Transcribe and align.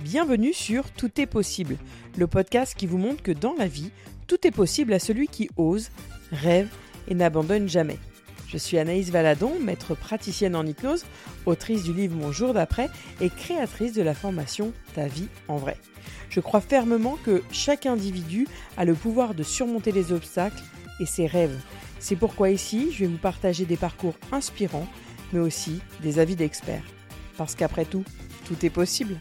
Bienvenue 0.00 0.52
sur 0.52 0.88
Tout 0.92 1.20
est 1.20 1.26
possible, 1.26 1.76
le 2.16 2.28
podcast 2.28 2.76
qui 2.76 2.86
vous 2.86 2.98
montre 2.98 3.20
que 3.20 3.32
dans 3.32 3.54
la 3.58 3.66
vie, 3.66 3.90
tout 4.28 4.46
est 4.46 4.52
possible 4.52 4.92
à 4.92 5.00
celui 5.00 5.26
qui 5.26 5.50
ose, 5.56 5.90
rêve 6.30 6.68
et 7.08 7.16
n'abandonne 7.16 7.68
jamais. 7.68 7.98
Je 8.46 8.58
suis 8.58 8.78
Anaïs 8.78 9.10
Valadon, 9.10 9.58
maître 9.58 9.96
praticienne 9.96 10.54
en 10.54 10.64
hypnose, 10.64 11.04
autrice 11.46 11.82
du 11.82 11.92
livre 11.92 12.14
Mon 12.14 12.30
jour 12.30 12.54
d'après 12.54 12.88
et 13.20 13.28
créatrice 13.28 13.92
de 13.92 14.02
la 14.02 14.14
formation 14.14 14.72
Ta 14.94 15.08
vie 15.08 15.26
en 15.48 15.56
vrai. 15.56 15.76
Je 16.30 16.38
crois 16.38 16.60
fermement 16.60 17.18
que 17.24 17.42
chaque 17.50 17.84
individu 17.84 18.46
a 18.76 18.84
le 18.84 18.94
pouvoir 18.94 19.34
de 19.34 19.42
surmonter 19.42 19.90
les 19.90 20.12
obstacles 20.12 20.62
et 21.00 21.06
ses 21.06 21.26
rêves. 21.26 21.60
C'est 21.98 22.14
pourquoi 22.14 22.50
ici, 22.50 22.92
je 22.92 23.00
vais 23.00 23.10
vous 23.10 23.18
partager 23.18 23.64
des 23.64 23.76
parcours 23.76 24.14
inspirants, 24.30 24.86
mais 25.32 25.40
aussi 25.40 25.80
des 26.04 26.20
avis 26.20 26.36
d'experts. 26.36 26.84
Parce 27.36 27.56
qu'après 27.56 27.84
tout, 27.84 28.04
tout 28.46 28.64
est 28.64 28.70
possible. 28.70 29.20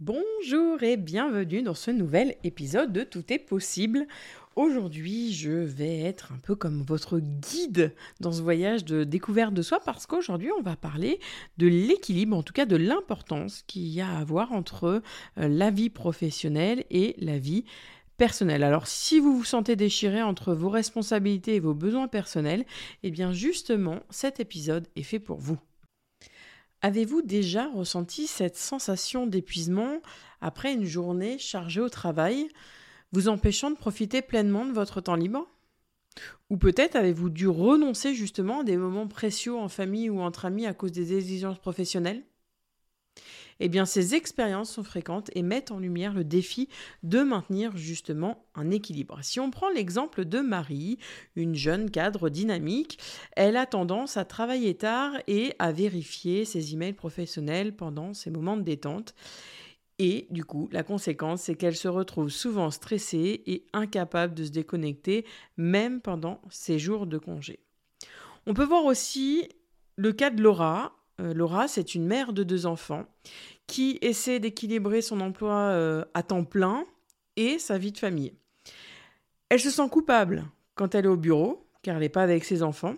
Bonjour 0.00 0.80
et 0.84 0.96
bienvenue 0.96 1.62
dans 1.62 1.74
ce 1.74 1.90
nouvel 1.90 2.36
épisode 2.44 2.92
de 2.92 3.02
Tout 3.02 3.32
est 3.32 3.40
possible. 3.40 4.06
Aujourd'hui, 4.54 5.32
je 5.32 5.50
vais 5.50 6.02
être 6.02 6.30
un 6.30 6.38
peu 6.38 6.54
comme 6.54 6.82
votre 6.82 7.18
guide 7.18 7.92
dans 8.20 8.30
ce 8.30 8.40
voyage 8.40 8.84
de 8.84 9.02
découverte 9.02 9.54
de 9.54 9.62
soi 9.62 9.80
parce 9.84 10.06
qu'aujourd'hui, 10.06 10.50
on 10.56 10.62
va 10.62 10.76
parler 10.76 11.18
de 11.56 11.66
l'équilibre, 11.66 12.36
en 12.36 12.44
tout 12.44 12.52
cas 12.52 12.64
de 12.64 12.76
l'importance 12.76 13.64
qu'il 13.66 13.88
y 13.88 14.00
a 14.00 14.08
à 14.08 14.20
avoir 14.20 14.52
entre 14.52 15.02
euh, 15.38 15.48
la 15.48 15.72
vie 15.72 15.90
professionnelle 15.90 16.84
et 16.90 17.16
la 17.18 17.40
vie 17.40 17.64
personnelle. 18.18 18.62
Alors, 18.62 18.86
si 18.86 19.18
vous 19.18 19.36
vous 19.36 19.44
sentez 19.44 19.74
déchiré 19.74 20.22
entre 20.22 20.54
vos 20.54 20.70
responsabilités 20.70 21.56
et 21.56 21.60
vos 21.60 21.74
besoins 21.74 22.06
personnels, 22.06 22.64
eh 23.02 23.10
bien 23.10 23.32
justement, 23.32 23.98
cet 24.10 24.38
épisode 24.38 24.86
est 24.94 25.02
fait 25.02 25.18
pour 25.18 25.38
vous. 25.38 25.58
Avez-vous 26.80 27.22
déjà 27.22 27.68
ressenti 27.68 28.28
cette 28.28 28.56
sensation 28.56 29.26
d'épuisement 29.26 30.00
après 30.40 30.72
une 30.72 30.84
journée 30.84 31.36
chargée 31.38 31.80
au 31.80 31.88
travail, 31.88 32.48
vous 33.10 33.28
empêchant 33.28 33.70
de 33.70 33.76
profiter 33.76 34.22
pleinement 34.22 34.64
de 34.64 34.72
votre 34.72 35.00
temps 35.00 35.16
libre? 35.16 35.48
Ou 36.50 36.56
peut-être 36.56 36.94
avez-vous 36.94 37.30
dû 37.30 37.48
renoncer 37.48 38.14
justement 38.14 38.60
à 38.60 38.64
des 38.64 38.76
moments 38.76 39.08
précieux 39.08 39.56
en 39.56 39.68
famille 39.68 40.08
ou 40.08 40.20
entre 40.20 40.44
amis 40.44 40.66
à 40.66 40.74
cause 40.74 40.92
des 40.92 41.14
exigences 41.14 41.58
professionnelles? 41.58 42.24
Eh 43.60 43.84
ces 43.86 44.14
expériences 44.14 44.70
sont 44.70 44.84
fréquentes 44.84 45.30
et 45.34 45.42
mettent 45.42 45.70
en 45.70 45.78
lumière 45.78 46.14
le 46.14 46.24
défi 46.24 46.68
de 47.02 47.22
maintenir 47.22 47.76
justement 47.76 48.44
un 48.54 48.70
équilibre. 48.70 49.18
Si 49.22 49.40
on 49.40 49.50
prend 49.50 49.68
l'exemple 49.70 50.24
de 50.24 50.40
Marie, 50.40 50.98
une 51.36 51.54
jeune 51.54 51.90
cadre 51.90 52.28
dynamique, 52.28 52.98
elle 53.36 53.56
a 53.56 53.66
tendance 53.66 54.16
à 54.16 54.24
travailler 54.24 54.74
tard 54.74 55.12
et 55.26 55.54
à 55.58 55.72
vérifier 55.72 56.44
ses 56.44 56.74
emails 56.74 56.92
professionnels 56.92 57.74
pendant 57.74 58.14
ses 58.14 58.30
moments 58.30 58.56
de 58.56 58.62
détente. 58.62 59.14
Et 59.98 60.28
du 60.30 60.44
coup, 60.44 60.68
la 60.70 60.84
conséquence, 60.84 61.42
c'est 61.42 61.56
qu'elle 61.56 61.76
se 61.76 61.88
retrouve 61.88 62.28
souvent 62.28 62.70
stressée 62.70 63.42
et 63.46 63.66
incapable 63.72 64.34
de 64.34 64.44
se 64.44 64.50
déconnecter, 64.50 65.24
même 65.56 66.00
pendant 66.00 66.40
ses 66.50 66.78
jours 66.78 67.06
de 67.06 67.18
congé. 67.18 67.58
On 68.46 68.54
peut 68.54 68.64
voir 68.64 68.84
aussi 68.84 69.48
le 69.96 70.12
cas 70.12 70.30
de 70.30 70.40
Laura, 70.40 70.97
euh, 71.20 71.34
Laura, 71.34 71.68
c'est 71.68 71.94
une 71.94 72.06
mère 72.06 72.32
de 72.32 72.42
deux 72.42 72.66
enfants 72.66 73.06
qui 73.66 73.98
essaie 74.00 74.40
d'équilibrer 74.40 75.02
son 75.02 75.20
emploi 75.20 75.54
euh, 75.54 76.04
à 76.14 76.22
temps 76.22 76.44
plein 76.44 76.84
et 77.36 77.58
sa 77.58 77.78
vie 77.78 77.92
de 77.92 77.98
famille. 77.98 78.34
Elle 79.48 79.60
se 79.60 79.70
sent 79.70 79.88
coupable 79.90 80.44
quand 80.74 80.94
elle 80.94 81.06
est 81.06 81.08
au 81.08 81.16
bureau, 81.16 81.66
car 81.82 81.96
elle 81.96 82.02
n'est 82.02 82.08
pas 82.08 82.22
avec 82.22 82.44
ses 82.44 82.62
enfants, 82.62 82.96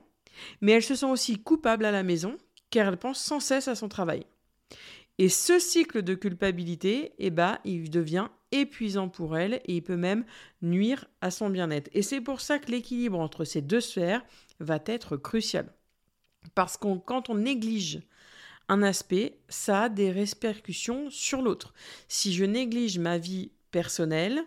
mais 0.61 0.73
elle 0.73 0.83
se 0.83 0.95
sent 0.95 1.07
aussi 1.07 1.43
coupable 1.43 1.85
à 1.85 1.91
la 1.91 2.03
maison, 2.03 2.37
car 2.71 2.89
elle 2.89 2.97
pense 2.97 3.21
sans 3.21 3.41
cesse 3.41 3.69
à 3.69 3.75
son 3.75 3.89
travail. 3.89 4.25
Et 5.19 5.29
ce 5.29 5.59
cycle 5.59 6.03
de 6.03 6.15
culpabilité, 6.15 7.13
eh 7.19 7.31
ben, 7.31 7.59
il 7.65 7.91
devient 7.91 8.29
épuisant 8.53 9.09
pour 9.09 9.37
elle 9.37 9.55
et 9.67 9.77
il 9.77 9.83
peut 9.83 9.97
même 9.97 10.25
nuire 10.63 11.07
à 11.21 11.31
son 11.31 11.51
bien-être. 11.51 11.91
Et 11.93 12.03
c'est 12.03 12.21
pour 12.21 12.41
ça 12.41 12.59
que 12.59 12.71
l'équilibre 12.71 13.19
entre 13.19 13.45
ces 13.45 13.61
deux 13.61 13.81
sphères 13.81 14.25
va 14.61 14.79
être 14.87 15.17
crucial. 15.17 15.73
Parce 16.55 16.77
que 16.77 16.97
quand 16.99 17.29
on 17.29 17.35
néglige 17.35 18.01
un 18.71 18.83
aspect, 18.85 19.37
ça 19.49 19.83
a 19.83 19.89
des 19.89 20.13
répercussions 20.13 21.11
sur 21.11 21.43
l'autre. 21.43 21.75
Si 22.09 22.33
je 22.33 22.45
néglige 22.45 22.99
ma 23.01 23.19
vie 23.19 23.51
personnelle, 23.73 24.45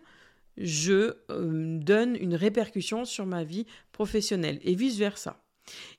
je 0.58 1.18
euh, 1.30 1.78
donne 1.80 2.16
une 2.16 2.36
répercussion 2.36 3.04
sur 3.04 3.26
ma 3.26 3.44
vie 3.44 3.66
professionnelle 3.92 4.60
et 4.64 4.76
vice-versa. 4.76 5.44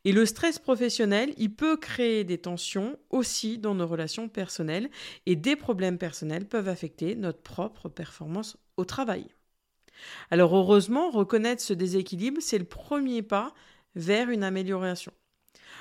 Et 0.05 0.13
le 0.13 0.25
stress 0.25 0.59
professionnel, 0.59 1.35
il 1.37 1.55
peut 1.55 1.77
créer 1.77 2.25
des 2.25 2.39
tensions 2.39 2.99
aussi 3.11 3.59
dans 3.59 3.75
nos 3.75 3.87
relations 3.87 4.29
personnelles 4.29 4.91
et 5.27 5.37
des 5.37 5.57
problèmes 5.57 5.99
personnels 5.99 6.47
peuvent 6.47 6.69
affecter 6.69 7.17
notre 7.17 7.41
propre 7.41 7.91
performance 7.91 8.57
au 8.79 8.87
travail. 8.87 9.27
Alors 10.31 10.57
heureusement, 10.57 11.11
reconnaître 11.11 11.63
ce 11.63 11.75
déséquilibre, 11.75 12.41
c'est 12.41 12.59
le 12.59 12.65
premier 12.65 13.23
pas 13.23 13.55
vers 13.95 14.31
une 14.31 14.45
amélioration. 14.45 15.13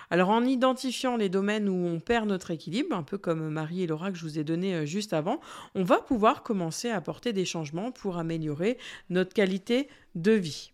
Alors 0.09 0.29
en 0.29 0.43
identifiant 0.43 1.17
les 1.17 1.29
domaines 1.29 1.69
où 1.69 1.87
on 1.87 1.99
perd 1.99 2.27
notre 2.27 2.51
équilibre, 2.51 2.95
un 2.95 3.03
peu 3.03 3.17
comme 3.17 3.49
Marie 3.49 3.83
et 3.83 3.87
Laura 3.87 4.11
que 4.11 4.17
je 4.17 4.23
vous 4.23 4.39
ai 4.39 4.43
donné 4.43 4.75
euh, 4.75 4.85
juste 4.85 5.13
avant, 5.13 5.39
on 5.75 5.83
va 5.83 5.99
pouvoir 5.99 6.43
commencer 6.43 6.89
à 6.89 6.97
apporter 6.97 7.33
des 7.33 7.45
changements 7.45 7.91
pour 7.91 8.17
améliorer 8.17 8.77
notre 9.09 9.33
qualité 9.33 9.87
de 10.15 10.31
vie. 10.31 10.71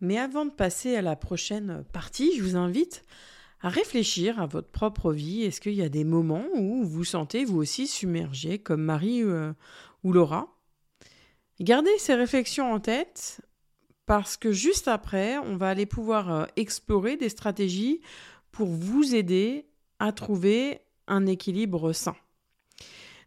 Mais 0.00 0.18
avant 0.18 0.44
de 0.44 0.50
passer 0.50 0.96
à 0.96 1.02
la 1.02 1.16
prochaine 1.16 1.84
partie, 1.92 2.36
je 2.36 2.42
vous 2.42 2.56
invite 2.56 3.04
à 3.60 3.70
réfléchir 3.70 4.40
à 4.40 4.46
votre 4.46 4.68
propre 4.68 5.12
vie. 5.12 5.42
Est-ce 5.42 5.60
qu'il 5.60 5.74
y 5.74 5.82
a 5.82 5.88
des 5.88 6.04
moments 6.04 6.44
où 6.54 6.84
vous 6.84 7.04
sentez 7.04 7.44
vous 7.44 7.56
aussi 7.56 7.86
submergé 7.86 8.58
comme 8.58 8.82
Marie 8.82 9.22
euh, 9.22 9.52
ou 10.02 10.12
Laura? 10.12 10.54
Gardez 11.60 11.96
ces 11.98 12.14
réflexions 12.14 12.72
en 12.72 12.80
tête 12.80 13.40
parce 14.06 14.36
que 14.36 14.52
juste 14.52 14.88
après, 14.88 15.38
on 15.38 15.56
va 15.56 15.70
aller 15.70 15.86
pouvoir 15.86 16.32
euh, 16.32 16.44
explorer 16.56 17.16
des 17.16 17.28
stratégies 17.28 18.00
pour 18.52 18.68
vous 18.68 19.14
aider 19.14 19.66
à 19.98 20.12
trouver 20.12 20.80
un 21.06 21.26
équilibre 21.26 21.92
sain. 21.92 22.16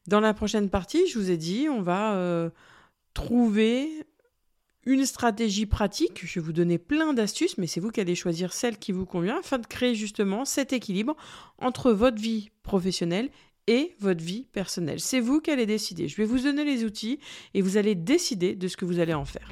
Dans 0.07 0.19
la 0.19 0.33
prochaine 0.33 0.69
partie, 0.69 1.07
je 1.07 1.19
vous 1.19 1.31
ai 1.31 1.38
dit, 1.38 1.67
on 1.69 1.81
va 1.81 2.15
euh, 2.15 2.49
trouver 3.13 3.89
une 4.85 5.05
stratégie 5.05 5.65
pratique. 5.65 6.25
Je 6.25 6.39
vais 6.39 6.45
vous 6.45 6.53
donner 6.53 6.77
plein 6.77 7.13
d'astuces, 7.13 7.57
mais 7.57 7.67
c'est 7.67 7.81
vous 7.81 7.91
qui 7.91 7.99
allez 7.99 8.15
choisir 8.15 8.53
celle 8.53 8.77
qui 8.77 8.94
vous 8.94 9.05
convient 9.05 9.39
afin 9.39 9.57
de 9.57 9.67
créer 9.67 9.95
justement 9.95 10.45
cet 10.45 10.71
équilibre 10.71 11.15
entre 11.57 11.91
votre 11.91 12.21
vie 12.21 12.51
professionnelle 12.63 13.29
et 13.67 13.95
votre 13.99 14.23
vie 14.23 14.47
personnelle. 14.53 15.01
C'est 15.01 15.19
vous 15.19 15.41
qui 15.41 15.51
allez 15.51 15.65
décider. 15.65 16.07
Je 16.07 16.15
vais 16.15 16.25
vous 16.25 16.39
donner 16.39 16.63
les 16.63 16.85
outils 16.85 17.19
et 17.53 17.61
vous 17.61 17.75
allez 17.75 17.95
décider 17.95 18.55
de 18.55 18.69
ce 18.69 18.77
que 18.77 18.85
vous 18.85 18.99
allez 18.99 19.13
en 19.13 19.25
faire. 19.25 19.51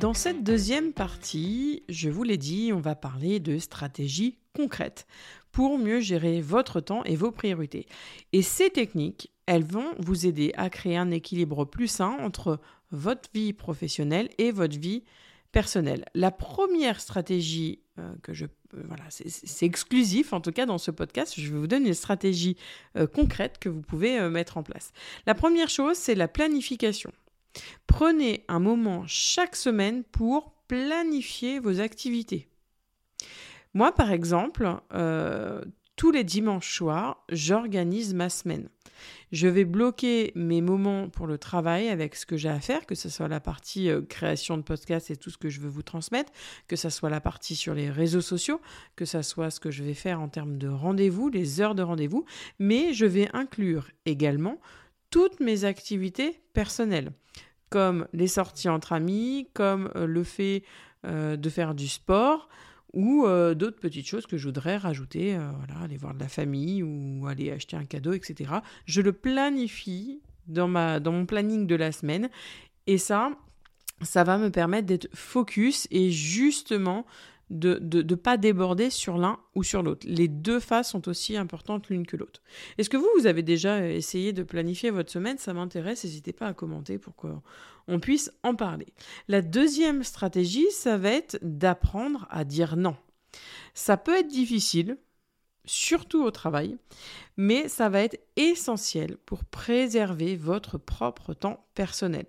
Dans 0.00 0.12
cette 0.12 0.42
deuxième 0.42 0.92
partie, 0.92 1.82
je 1.88 2.10
vous 2.10 2.24
l'ai 2.24 2.36
dit, 2.36 2.72
on 2.74 2.80
va 2.80 2.94
parler 2.94 3.38
de 3.40 3.58
stratégies 3.58 4.38
concrètes 4.54 5.06
pour 5.52 5.78
mieux 5.78 6.00
gérer 6.00 6.40
votre 6.40 6.80
temps 6.80 7.04
et 7.04 7.16
vos 7.16 7.30
priorités. 7.30 7.86
Et 8.32 8.42
ces 8.42 8.70
techniques, 8.70 9.30
elles 9.46 9.64
vont 9.64 9.94
vous 9.98 10.26
aider 10.26 10.52
à 10.56 10.68
créer 10.68 10.96
un 10.96 11.10
équilibre 11.10 11.64
plus 11.64 11.88
sain 11.88 12.16
entre 12.20 12.60
votre 12.90 13.28
vie 13.32 13.52
professionnelle 13.52 14.28
et 14.38 14.50
votre 14.50 14.78
vie 14.78 15.04
personnelle. 15.52 16.04
La 16.14 16.32
première 16.32 17.00
stratégie 17.00 17.80
euh, 17.98 18.12
que 18.22 18.34
je 18.34 18.46
euh, 18.46 18.82
voilà, 18.88 19.04
c'est 19.08 19.66
exclusif 19.66 20.32
en 20.32 20.40
tout 20.40 20.50
cas 20.50 20.66
dans 20.66 20.78
ce 20.78 20.90
podcast. 20.90 21.34
Je 21.36 21.52
vais 21.52 21.58
vous 21.58 21.68
donner 21.68 21.88
une 21.88 21.94
stratégie 21.94 22.56
euh, 22.96 23.06
concrète 23.06 23.58
que 23.60 23.68
vous 23.68 23.82
pouvez 23.82 24.20
mettre 24.28 24.56
en 24.56 24.64
place. 24.64 24.92
La 25.26 25.34
première 25.34 25.68
chose, 25.68 25.96
c'est 25.96 26.16
la 26.16 26.26
planification. 26.26 27.12
Prenez 27.86 28.44
un 28.48 28.58
moment 28.58 29.04
chaque 29.06 29.56
semaine 29.56 30.04
pour 30.04 30.52
planifier 30.68 31.58
vos 31.58 31.80
activités. 31.80 32.48
Moi, 33.74 33.92
par 33.92 34.12
exemple, 34.12 34.68
euh, 34.92 35.64
tous 35.96 36.10
les 36.10 36.24
dimanches 36.24 36.76
soirs, 36.76 37.24
j'organise 37.28 38.14
ma 38.14 38.28
semaine. 38.28 38.68
Je 39.32 39.48
vais 39.48 39.64
bloquer 39.64 40.32
mes 40.34 40.60
moments 40.60 41.08
pour 41.08 41.26
le 41.26 41.38
travail 41.38 41.88
avec 41.88 42.14
ce 42.14 42.26
que 42.26 42.36
j'ai 42.36 42.48
à 42.48 42.60
faire, 42.60 42.86
que 42.86 42.94
ce 42.94 43.08
soit 43.08 43.28
la 43.28 43.40
partie 43.40 43.90
euh, 43.90 44.02
création 44.02 44.56
de 44.56 44.62
podcast 44.62 45.10
et 45.10 45.16
tout 45.16 45.30
ce 45.30 45.38
que 45.38 45.48
je 45.48 45.60
veux 45.60 45.68
vous 45.68 45.82
transmettre, 45.82 46.32
que 46.68 46.76
ce 46.76 46.88
soit 46.88 47.10
la 47.10 47.20
partie 47.20 47.56
sur 47.56 47.74
les 47.74 47.90
réseaux 47.90 48.20
sociaux, 48.20 48.60
que 48.96 49.04
ce 49.04 49.22
soit 49.22 49.50
ce 49.50 49.60
que 49.60 49.70
je 49.70 49.82
vais 49.82 49.94
faire 49.94 50.20
en 50.20 50.28
termes 50.28 50.56
de 50.56 50.68
rendez-vous, 50.68 51.28
les 51.28 51.60
heures 51.60 51.74
de 51.74 51.82
rendez-vous, 51.82 52.24
mais 52.58 52.92
je 52.92 53.06
vais 53.06 53.28
inclure 53.32 53.88
également 54.06 54.60
toutes 55.14 55.38
mes 55.38 55.64
activités 55.64 56.40
personnelles, 56.54 57.12
comme 57.70 58.08
les 58.12 58.26
sorties 58.26 58.68
entre 58.68 58.92
amis, 58.92 59.46
comme 59.54 59.88
euh, 59.94 60.08
le 60.08 60.24
fait 60.24 60.64
euh, 61.06 61.36
de 61.36 61.50
faire 61.50 61.76
du 61.76 61.86
sport 61.86 62.48
ou 62.92 63.24
euh, 63.24 63.54
d'autres 63.54 63.78
petites 63.78 64.08
choses 64.08 64.26
que 64.26 64.36
je 64.36 64.48
voudrais 64.48 64.76
rajouter, 64.76 65.38
aller 65.80 65.96
voir 65.98 66.14
de 66.14 66.18
la 66.18 66.26
famille 66.26 66.82
ou 66.82 67.28
aller 67.28 67.52
acheter 67.52 67.76
un 67.76 67.84
cadeau, 67.84 68.12
etc. 68.12 68.54
Je 68.86 69.02
le 69.02 69.12
planifie 69.12 70.20
dans 70.48 70.66
mon 70.66 71.26
planning 71.26 71.68
de 71.68 71.76
la 71.76 71.92
semaine 71.92 72.28
et 72.88 72.98
ça, 72.98 73.30
ça 74.02 74.24
va 74.24 74.36
me 74.36 74.50
permettre 74.50 74.88
d'être 74.88 75.06
focus 75.14 75.86
et 75.92 76.10
justement 76.10 77.06
de 77.50 77.78
ne 77.80 78.14
pas 78.14 78.36
déborder 78.36 78.90
sur 78.90 79.18
l'un 79.18 79.38
ou 79.54 79.62
sur 79.62 79.82
l'autre. 79.82 80.06
Les 80.08 80.28
deux 80.28 80.60
phases 80.60 80.88
sont 80.88 81.08
aussi 81.08 81.36
importantes 81.36 81.88
l'une 81.88 82.06
que 82.06 82.16
l'autre. 82.16 82.42
Est-ce 82.78 82.90
que 82.90 82.96
vous, 82.96 83.08
vous 83.18 83.26
avez 83.26 83.42
déjà 83.42 83.88
essayé 83.90 84.32
de 84.32 84.42
planifier 84.42 84.90
votre 84.90 85.10
semaine? 85.10 85.38
Ça 85.38 85.52
m'intéresse, 85.52 86.04
n'hésitez 86.04 86.32
pas 86.32 86.46
à 86.46 86.54
commenter 86.54 86.98
pour 86.98 87.14
qu'on 87.14 88.00
puisse 88.00 88.32
en 88.42 88.54
parler. 88.54 88.86
La 89.28 89.42
deuxième 89.42 90.02
stratégie, 90.02 90.70
ça 90.70 90.96
va 90.96 91.10
être 91.10 91.38
d'apprendre 91.42 92.26
à 92.30 92.44
dire 92.44 92.76
non. 92.76 92.96
Ça 93.74 93.96
peut 93.96 94.16
être 94.16 94.28
difficile, 94.28 94.96
surtout 95.64 96.22
au 96.22 96.30
travail, 96.30 96.76
mais 97.36 97.68
ça 97.68 97.88
va 97.88 98.00
être 98.00 98.20
essentiel 98.36 99.16
pour 99.26 99.44
préserver 99.44 100.36
votre 100.36 100.78
propre 100.78 101.34
temps 101.34 101.66
personnel. 101.74 102.26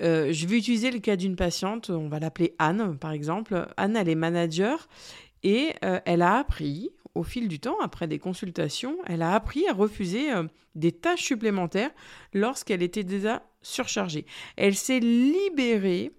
Euh, 0.00 0.32
je 0.32 0.46
vais 0.46 0.58
utiliser 0.58 0.90
le 0.90 0.98
cas 0.98 1.16
d'une 1.16 1.36
patiente, 1.36 1.90
on 1.90 2.08
va 2.08 2.18
l'appeler 2.18 2.54
Anne 2.58 2.96
par 2.98 3.12
exemple. 3.12 3.66
Anne, 3.76 3.96
elle 3.96 4.08
est 4.08 4.14
manager 4.14 4.88
et 5.42 5.72
euh, 5.84 6.00
elle 6.04 6.22
a 6.22 6.38
appris 6.38 6.90
au 7.14 7.24
fil 7.24 7.46
du 7.46 7.60
temps, 7.60 7.78
après 7.82 8.08
des 8.08 8.18
consultations, 8.18 8.96
elle 9.06 9.20
a 9.20 9.34
appris 9.34 9.68
à 9.68 9.74
refuser 9.74 10.32
euh, 10.32 10.44
des 10.74 10.92
tâches 10.92 11.24
supplémentaires 11.24 11.90
lorsqu'elle 12.32 12.82
était 12.82 13.04
déjà 13.04 13.42
surchargée. 13.60 14.24
Elle 14.56 14.74
s'est 14.74 15.00
libérée 15.00 16.12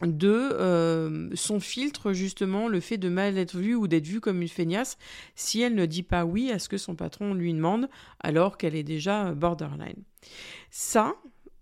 de 0.00 1.30
son 1.34 1.60
filtre 1.60 2.12
justement 2.12 2.66
le 2.66 2.80
fait 2.80 2.98
de 2.98 3.08
mal 3.08 3.38
être 3.38 3.56
vue 3.56 3.76
ou 3.76 3.86
d'être 3.86 4.06
vue 4.06 4.20
comme 4.20 4.42
une 4.42 4.48
feignasse 4.48 4.98
si 5.36 5.62
elle 5.62 5.76
ne 5.76 5.86
dit 5.86 6.02
pas 6.02 6.24
oui 6.24 6.50
à 6.50 6.58
ce 6.58 6.68
que 6.68 6.78
son 6.78 6.96
patron 6.96 7.32
lui 7.32 7.54
demande 7.54 7.88
alors 8.18 8.58
qu'elle 8.58 8.74
est 8.74 8.82
déjà 8.82 9.32
borderline. 9.34 10.02
Ça, 10.70 11.14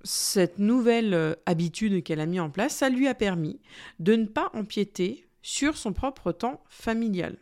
cette 0.04 0.58
nouvelle 0.58 1.14
euh, 1.14 1.34
habitude 1.46 2.02
qu'elle 2.02 2.20
a 2.20 2.26
mis 2.26 2.40
en 2.40 2.50
place, 2.50 2.74
ça 2.74 2.88
lui 2.88 3.08
a 3.08 3.14
permis 3.14 3.60
de 3.98 4.14
ne 4.14 4.26
pas 4.26 4.50
empiéter 4.54 5.26
sur 5.42 5.76
son 5.76 5.92
propre 5.92 6.32
temps 6.32 6.62
familial. 6.68 7.36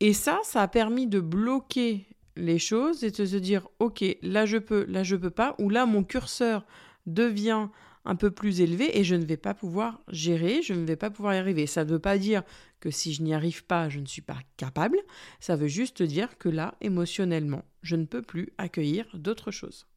Et 0.00 0.12
ça, 0.12 0.40
ça 0.44 0.62
a 0.62 0.68
permis 0.68 1.06
de 1.06 1.20
bloquer 1.20 2.06
les 2.36 2.58
choses 2.58 3.02
et 3.02 3.10
de 3.10 3.24
se 3.24 3.36
dire, 3.36 3.68
ok, 3.80 4.04
là 4.22 4.46
je 4.46 4.58
peux, 4.58 4.84
là 4.86 5.02
je 5.02 5.16
peux 5.16 5.30
pas, 5.30 5.56
ou 5.58 5.70
là 5.70 5.86
mon 5.86 6.04
curseur 6.04 6.64
devient 7.06 7.68
un 8.04 8.14
peu 8.14 8.30
plus 8.30 8.60
élevé 8.60 8.96
et 8.98 9.04
je 9.04 9.16
ne 9.16 9.24
vais 9.24 9.36
pas 9.36 9.54
pouvoir 9.54 10.00
gérer, 10.08 10.62
je 10.62 10.72
ne 10.72 10.86
vais 10.86 10.96
pas 10.96 11.10
pouvoir 11.10 11.34
y 11.34 11.38
arriver. 11.38 11.66
Ça 11.66 11.84
ne 11.84 11.90
veut 11.90 11.98
pas 11.98 12.16
dire 12.16 12.42
que 12.80 12.90
si 12.90 13.12
je 13.12 13.22
n'y 13.22 13.34
arrive 13.34 13.64
pas, 13.64 13.88
je 13.88 13.98
ne 13.98 14.06
suis 14.06 14.22
pas 14.22 14.38
capable, 14.56 14.98
ça 15.40 15.56
veut 15.56 15.68
juste 15.68 16.02
dire 16.02 16.38
que 16.38 16.48
là, 16.48 16.74
émotionnellement, 16.80 17.64
je 17.82 17.96
ne 17.96 18.04
peux 18.04 18.22
plus 18.22 18.52
accueillir 18.56 19.06
d'autres 19.14 19.50
choses. 19.50 19.87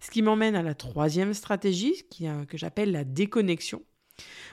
Ce 0.00 0.10
qui 0.10 0.22
m'emmène 0.22 0.56
à 0.56 0.62
la 0.62 0.74
troisième 0.74 1.34
stratégie, 1.34 2.04
euh, 2.22 2.44
que 2.44 2.58
j'appelle 2.58 2.92
la 2.92 3.04
déconnexion. 3.04 3.82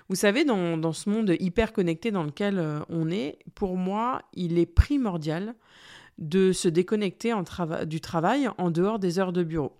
Vous 0.09 0.15
savez, 0.15 0.45
dans, 0.45 0.93
ce 0.93 1.09
monde 1.09 1.35
hyper 1.39 1.73
connecté 1.73 2.11
dans 2.11 2.23
lequel 2.23 2.57
euh, 2.59 2.79
on 2.89 3.09
est, 3.09 3.39
pour 3.55 3.75
moi, 3.75 4.21
il 4.33 4.57
est 4.57 4.65
primordial 4.65 5.55
de 6.17 6.51
se 6.51 6.67
déconnecter 6.67 7.33
du 7.85 8.01
travail 8.01 8.49
en 8.57 8.71
dehors 8.71 8.97
des 8.97 9.19
heures 9.19 9.33
de 9.33 9.43
bureau. 9.43 9.73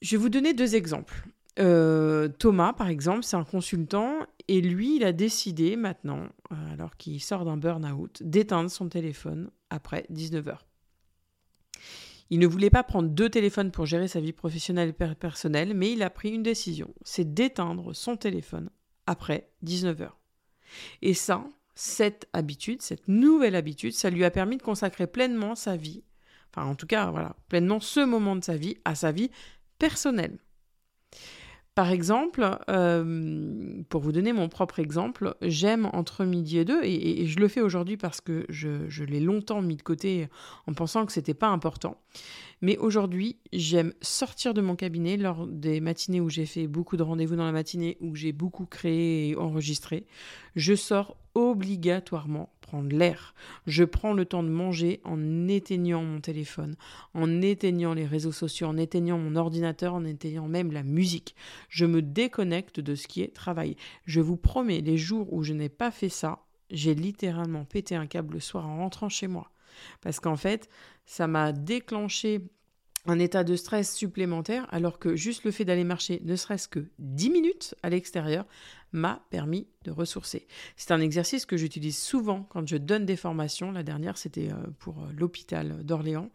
Je 0.00 0.16
vais 0.16 0.22
vous 0.22 0.28
donner 0.30 0.54
deux 0.54 0.74
exemples. 0.74 1.26
Euh, 1.58 2.28
Thomas, 2.28 2.72
par 2.72 2.88
exemple, 2.88 3.22
c'est 3.22 3.36
un 3.36 3.44
consultant 3.44 4.14
et 4.48 4.60
lui, 4.60 4.96
il 4.96 5.04
a 5.04 5.12
décidé 5.12 5.76
maintenant, 5.76 6.28
alors 6.72 6.96
qu'il 6.96 7.20
sort 7.20 7.44
d'un 7.44 7.58
burn-out, 7.58 8.22
d'éteindre 8.22 8.70
son 8.70 8.88
téléphone 8.88 9.50
après 9.68 10.06
19h. 10.10 10.56
Il 12.32 12.38
ne 12.38 12.46
voulait 12.46 12.70
pas 12.70 12.82
prendre 12.82 13.10
deux 13.10 13.28
téléphones 13.28 13.70
pour 13.70 13.84
gérer 13.84 14.08
sa 14.08 14.18
vie 14.18 14.32
professionnelle 14.32 14.94
et 14.98 15.14
personnelle, 15.14 15.74
mais 15.74 15.92
il 15.92 16.02
a 16.02 16.08
pris 16.08 16.30
une 16.30 16.42
décision, 16.42 16.94
c'est 17.02 17.34
d'éteindre 17.34 17.94
son 17.94 18.16
téléphone 18.16 18.70
après 19.06 19.50
19h. 19.62 20.08
Et 21.02 21.12
ça, 21.12 21.44
cette 21.74 22.30
habitude, 22.32 22.80
cette 22.80 23.06
nouvelle 23.06 23.54
habitude, 23.54 23.92
ça 23.92 24.08
lui 24.08 24.24
a 24.24 24.30
permis 24.30 24.56
de 24.56 24.62
consacrer 24.62 25.06
pleinement 25.06 25.54
sa 25.54 25.76
vie, 25.76 26.04
enfin 26.48 26.66
en 26.66 26.74
tout 26.74 26.86
cas, 26.86 27.10
voilà, 27.10 27.36
pleinement 27.50 27.80
ce 27.80 28.00
moment 28.00 28.34
de 28.34 28.42
sa 28.42 28.56
vie 28.56 28.78
à 28.86 28.94
sa 28.94 29.12
vie 29.12 29.30
personnelle. 29.78 30.38
Par 31.74 31.90
exemple, 31.90 32.58
euh, 32.68 33.82
pour 33.88 34.02
vous 34.02 34.12
donner 34.12 34.34
mon 34.34 34.50
propre 34.50 34.78
exemple, 34.78 35.36
j'aime 35.40 35.88
entre 35.94 36.26
midi 36.26 36.58
et 36.58 36.66
deux, 36.66 36.82
et, 36.84 37.26
je 37.26 37.38
le 37.38 37.48
fais 37.48 37.62
aujourd'hui 37.62 37.96
parce 37.96 38.20
que 38.20 38.44
je, 38.50 39.04
l'ai 39.04 39.20
longtemps 39.20 39.62
mis 39.62 39.76
de 39.76 39.82
côté 39.82 40.28
en 40.66 40.74
pensant 40.74 41.06
que 41.06 41.12
c'était 41.12 41.32
pas 41.32 41.48
important. 41.48 41.96
Mais 42.62 42.78
aujourd'hui, 42.78 43.36
j'aime 43.52 43.92
sortir 44.00 44.54
de 44.54 44.60
mon 44.60 44.76
cabinet 44.76 45.16
lors 45.16 45.48
des 45.48 45.80
matinées 45.80 46.20
où 46.20 46.30
j'ai 46.30 46.46
fait 46.46 46.68
beaucoup 46.68 46.96
de 46.96 47.02
rendez-vous 47.02 47.34
dans 47.34 47.44
la 47.44 47.52
matinée, 47.52 47.96
où 48.00 48.14
j'ai 48.14 48.30
beaucoup 48.30 48.66
créé 48.66 49.30
et 49.30 49.36
enregistré. 49.36 50.06
Je 50.54 50.74
sors 50.74 51.16
obligatoirement 51.34 52.52
prendre 52.60 52.94
l'air. 52.94 53.34
Je 53.66 53.82
prends 53.82 54.12
le 54.12 54.24
temps 54.24 54.42
de 54.44 54.48
manger 54.48 55.00
en 55.04 55.48
éteignant 55.48 56.04
mon 56.04 56.20
téléphone, 56.20 56.76
en 57.14 57.42
éteignant 57.42 57.94
les 57.94 58.06
réseaux 58.06 58.32
sociaux, 58.32 58.68
en 58.68 58.76
éteignant 58.76 59.18
mon 59.18 59.34
ordinateur, 59.34 59.94
en 59.94 60.04
éteignant 60.04 60.46
même 60.46 60.72
la 60.72 60.84
musique. 60.84 61.34
Je 61.68 61.84
me 61.84 62.00
déconnecte 62.00 62.80
de 62.80 62.94
ce 62.94 63.08
qui 63.08 63.22
est 63.22 63.34
travail. 63.34 63.76
Je 64.06 64.20
vous 64.20 64.36
promets, 64.36 64.80
les 64.80 64.98
jours 64.98 65.32
où 65.32 65.42
je 65.42 65.52
n'ai 65.52 65.68
pas 65.68 65.90
fait 65.90 66.08
ça, 66.08 66.44
j'ai 66.70 66.94
littéralement 66.94 67.64
pété 67.64 67.96
un 67.96 68.06
câble 68.06 68.34
le 68.34 68.40
soir 68.40 68.68
en 68.68 68.78
rentrant 68.78 69.08
chez 69.08 69.26
moi. 69.26 69.51
Parce 70.00 70.20
qu'en 70.20 70.36
fait, 70.36 70.68
ça 71.06 71.26
m'a 71.26 71.52
déclenché 71.52 72.42
un 73.06 73.18
état 73.18 73.42
de 73.42 73.56
stress 73.56 73.94
supplémentaire, 73.94 74.66
alors 74.70 74.98
que 74.98 75.16
juste 75.16 75.44
le 75.44 75.50
fait 75.50 75.64
d'aller 75.64 75.84
marcher, 75.84 76.20
ne 76.24 76.36
serait-ce 76.36 76.68
que 76.68 76.86
10 76.98 77.30
minutes 77.30 77.74
à 77.82 77.90
l'extérieur, 77.90 78.46
m'a 78.92 79.24
permis 79.30 79.66
de 79.84 79.90
ressourcer. 79.90 80.46
C'est 80.76 80.92
un 80.92 81.00
exercice 81.00 81.46
que 81.46 81.56
j'utilise 81.56 81.98
souvent 81.98 82.44
quand 82.44 82.68
je 82.68 82.76
donne 82.76 83.06
des 83.06 83.16
formations. 83.16 83.72
La 83.72 83.82
dernière, 83.82 84.18
c'était 84.18 84.52
euh, 84.52 84.66
pour 84.78 85.02
euh, 85.02 85.08
l'hôpital 85.16 85.82
d'Orléans. 85.84 86.30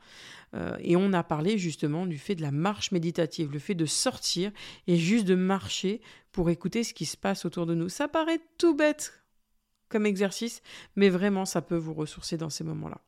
Euh, 0.55 0.75
et 0.79 0.95
on 0.95 1.13
a 1.13 1.23
parlé 1.23 1.57
justement 1.57 2.05
du 2.05 2.17
fait 2.17 2.35
de 2.35 2.41
la 2.41 2.51
marche 2.51 2.91
méditative, 2.91 3.51
le 3.51 3.59
fait 3.59 3.75
de 3.75 3.85
sortir 3.85 4.51
et 4.87 4.97
juste 4.97 5.25
de 5.25 5.35
marcher 5.35 6.01
pour 6.31 6.49
écouter 6.49 6.83
ce 6.83 6.93
qui 6.93 7.05
se 7.05 7.17
passe 7.17 7.45
autour 7.45 7.65
de 7.65 7.75
nous. 7.75 7.89
Ça 7.89 8.07
paraît 8.07 8.41
tout 8.57 8.75
bête 8.75 9.13
comme 9.89 10.05
exercice, 10.05 10.61
mais 10.95 11.09
vraiment, 11.09 11.45
ça 11.45 11.61
peut 11.61 11.77
vous 11.77 11.93
ressourcer 11.93 12.37
dans 12.37 12.49
ces 12.49 12.63
moments-là. 12.65 12.99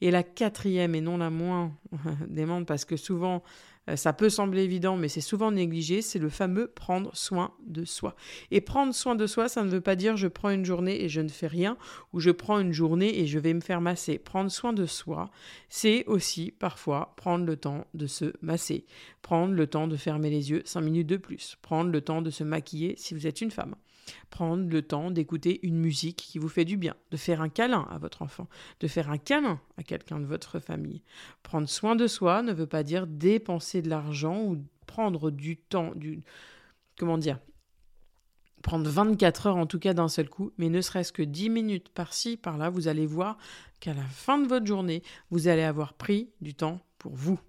Et 0.00 0.10
la 0.10 0.22
quatrième, 0.22 0.94
et 0.94 1.00
non 1.00 1.18
la 1.18 1.30
moins 1.30 1.72
démente, 2.28 2.66
parce 2.66 2.84
que 2.84 2.96
souvent, 2.96 3.42
euh, 3.88 3.96
ça 3.96 4.12
peut 4.12 4.30
sembler 4.30 4.62
évident, 4.62 4.96
mais 4.96 5.08
c'est 5.08 5.20
souvent 5.20 5.50
négligé, 5.50 6.02
c'est 6.02 6.18
le 6.18 6.28
fameux 6.28 6.68
prendre 6.68 7.14
soin 7.16 7.52
de 7.66 7.84
soi. 7.84 8.14
Et 8.50 8.60
prendre 8.60 8.94
soin 8.94 9.14
de 9.14 9.26
soi, 9.26 9.48
ça 9.48 9.62
ne 9.62 9.70
veut 9.70 9.80
pas 9.80 9.96
dire 9.96 10.16
je 10.16 10.28
prends 10.28 10.50
une 10.50 10.64
journée 10.64 11.02
et 11.02 11.08
je 11.08 11.20
ne 11.20 11.28
fais 11.28 11.46
rien, 11.46 11.76
ou 12.12 12.20
je 12.20 12.30
prends 12.30 12.58
une 12.58 12.72
journée 12.72 13.18
et 13.20 13.26
je 13.26 13.38
vais 13.38 13.54
me 13.54 13.60
faire 13.60 13.80
masser. 13.80 14.18
Prendre 14.18 14.50
soin 14.50 14.72
de 14.72 14.86
soi, 14.86 15.30
c'est 15.68 16.04
aussi 16.06 16.50
parfois 16.50 17.14
prendre 17.16 17.44
le 17.44 17.56
temps 17.56 17.86
de 17.94 18.06
se 18.06 18.32
masser, 18.42 18.86
prendre 19.22 19.54
le 19.54 19.66
temps 19.66 19.88
de 19.88 19.96
fermer 19.96 20.30
les 20.30 20.50
yeux 20.50 20.62
cinq 20.64 20.82
minutes 20.82 21.08
de 21.08 21.16
plus, 21.16 21.56
prendre 21.62 21.90
le 21.90 22.00
temps 22.00 22.22
de 22.22 22.30
se 22.30 22.44
maquiller 22.44 22.94
si 22.96 23.14
vous 23.14 23.26
êtes 23.26 23.40
une 23.40 23.50
femme 23.50 23.74
prendre 24.30 24.68
le 24.68 24.82
temps 24.82 25.10
d'écouter 25.10 25.60
une 25.62 25.78
musique 25.78 26.16
qui 26.16 26.38
vous 26.38 26.48
fait 26.48 26.64
du 26.64 26.76
bien, 26.76 26.94
de 27.10 27.16
faire 27.16 27.40
un 27.40 27.48
câlin 27.48 27.86
à 27.90 27.98
votre 27.98 28.22
enfant, 28.22 28.48
de 28.80 28.88
faire 28.88 29.10
un 29.10 29.18
câlin 29.18 29.60
à 29.76 29.82
quelqu'un 29.82 30.20
de 30.20 30.26
votre 30.26 30.60
famille. 30.60 31.02
Prendre 31.42 31.68
soin 31.68 31.96
de 31.96 32.06
soi 32.06 32.42
ne 32.42 32.52
veut 32.52 32.66
pas 32.66 32.82
dire 32.82 33.06
dépenser 33.06 33.82
de 33.82 33.88
l'argent 33.88 34.42
ou 34.42 34.64
prendre 34.86 35.30
du 35.30 35.56
temps, 35.56 35.92
du 35.94 36.22
comment 36.98 37.18
dire, 37.18 37.38
prendre 38.62 38.88
24 38.88 39.46
heures 39.46 39.56
en 39.56 39.66
tout 39.66 39.78
cas 39.78 39.94
d'un 39.94 40.08
seul 40.08 40.28
coup, 40.28 40.52
mais 40.58 40.68
ne 40.68 40.80
serait-ce 40.80 41.12
que 41.12 41.22
10 41.22 41.50
minutes 41.50 41.88
par-ci, 41.88 42.36
par-là, 42.36 42.70
vous 42.70 42.88
allez 42.88 43.06
voir 43.06 43.38
qu'à 43.80 43.94
la 43.94 44.04
fin 44.04 44.38
de 44.38 44.46
votre 44.46 44.66
journée, 44.66 45.02
vous 45.30 45.48
allez 45.48 45.62
avoir 45.62 45.94
pris 45.94 46.30
du 46.40 46.54
temps 46.54 46.80
pour 46.98 47.14
vous. 47.14 47.40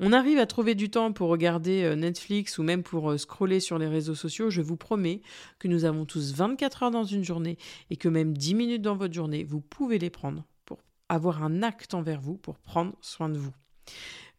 On 0.00 0.12
arrive 0.12 0.38
à 0.38 0.46
trouver 0.46 0.74
du 0.74 0.90
temps 0.90 1.12
pour 1.12 1.28
regarder 1.28 1.82
euh, 1.82 1.94
Netflix 1.94 2.58
ou 2.58 2.62
même 2.62 2.82
pour 2.82 3.10
euh, 3.10 3.18
scroller 3.18 3.60
sur 3.60 3.78
les 3.78 3.88
réseaux 3.88 4.14
sociaux, 4.14 4.50
je 4.50 4.62
vous 4.62 4.76
promets 4.76 5.22
que 5.58 5.68
nous 5.68 5.84
avons 5.84 6.04
tous 6.04 6.34
24 6.34 6.84
heures 6.84 6.90
dans 6.90 7.04
une 7.04 7.24
journée 7.24 7.58
et 7.90 7.96
que 7.96 8.08
même 8.08 8.36
10 8.36 8.54
minutes 8.54 8.82
dans 8.82 8.96
votre 8.96 9.14
journée, 9.14 9.44
vous 9.44 9.60
pouvez 9.60 9.98
les 9.98 10.10
prendre 10.10 10.44
pour 10.64 10.78
avoir 11.08 11.42
un 11.42 11.62
acte 11.62 11.94
envers 11.94 12.20
vous, 12.20 12.36
pour 12.36 12.58
prendre 12.58 12.94
soin 13.00 13.28
de 13.28 13.38
vous. 13.38 13.52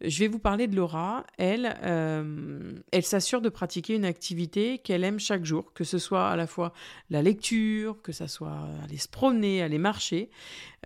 Je 0.01 0.19
vais 0.19 0.27
vous 0.27 0.39
parler 0.39 0.67
de 0.67 0.75
Laura. 0.75 1.25
Elle, 1.37 1.77
euh, 1.83 2.73
elle 2.91 3.03
s'assure 3.03 3.41
de 3.41 3.47
pratiquer 3.47 3.95
une 3.95 4.03
activité 4.03 4.79
qu'elle 4.79 5.03
aime 5.03 5.19
chaque 5.19 5.45
jour, 5.45 5.73
que 5.73 5.85
ce 5.85 5.97
soit 5.97 6.27
à 6.27 6.35
la 6.35 6.45
fois 6.45 6.73
la 7.09 7.21
lecture, 7.21 8.01
que 8.01 8.11
ce 8.11 8.27
soit 8.27 8.67
aller 8.83 8.97
se 8.97 9.07
promener, 9.07 9.61
aller 9.61 9.77
marcher. 9.77 10.29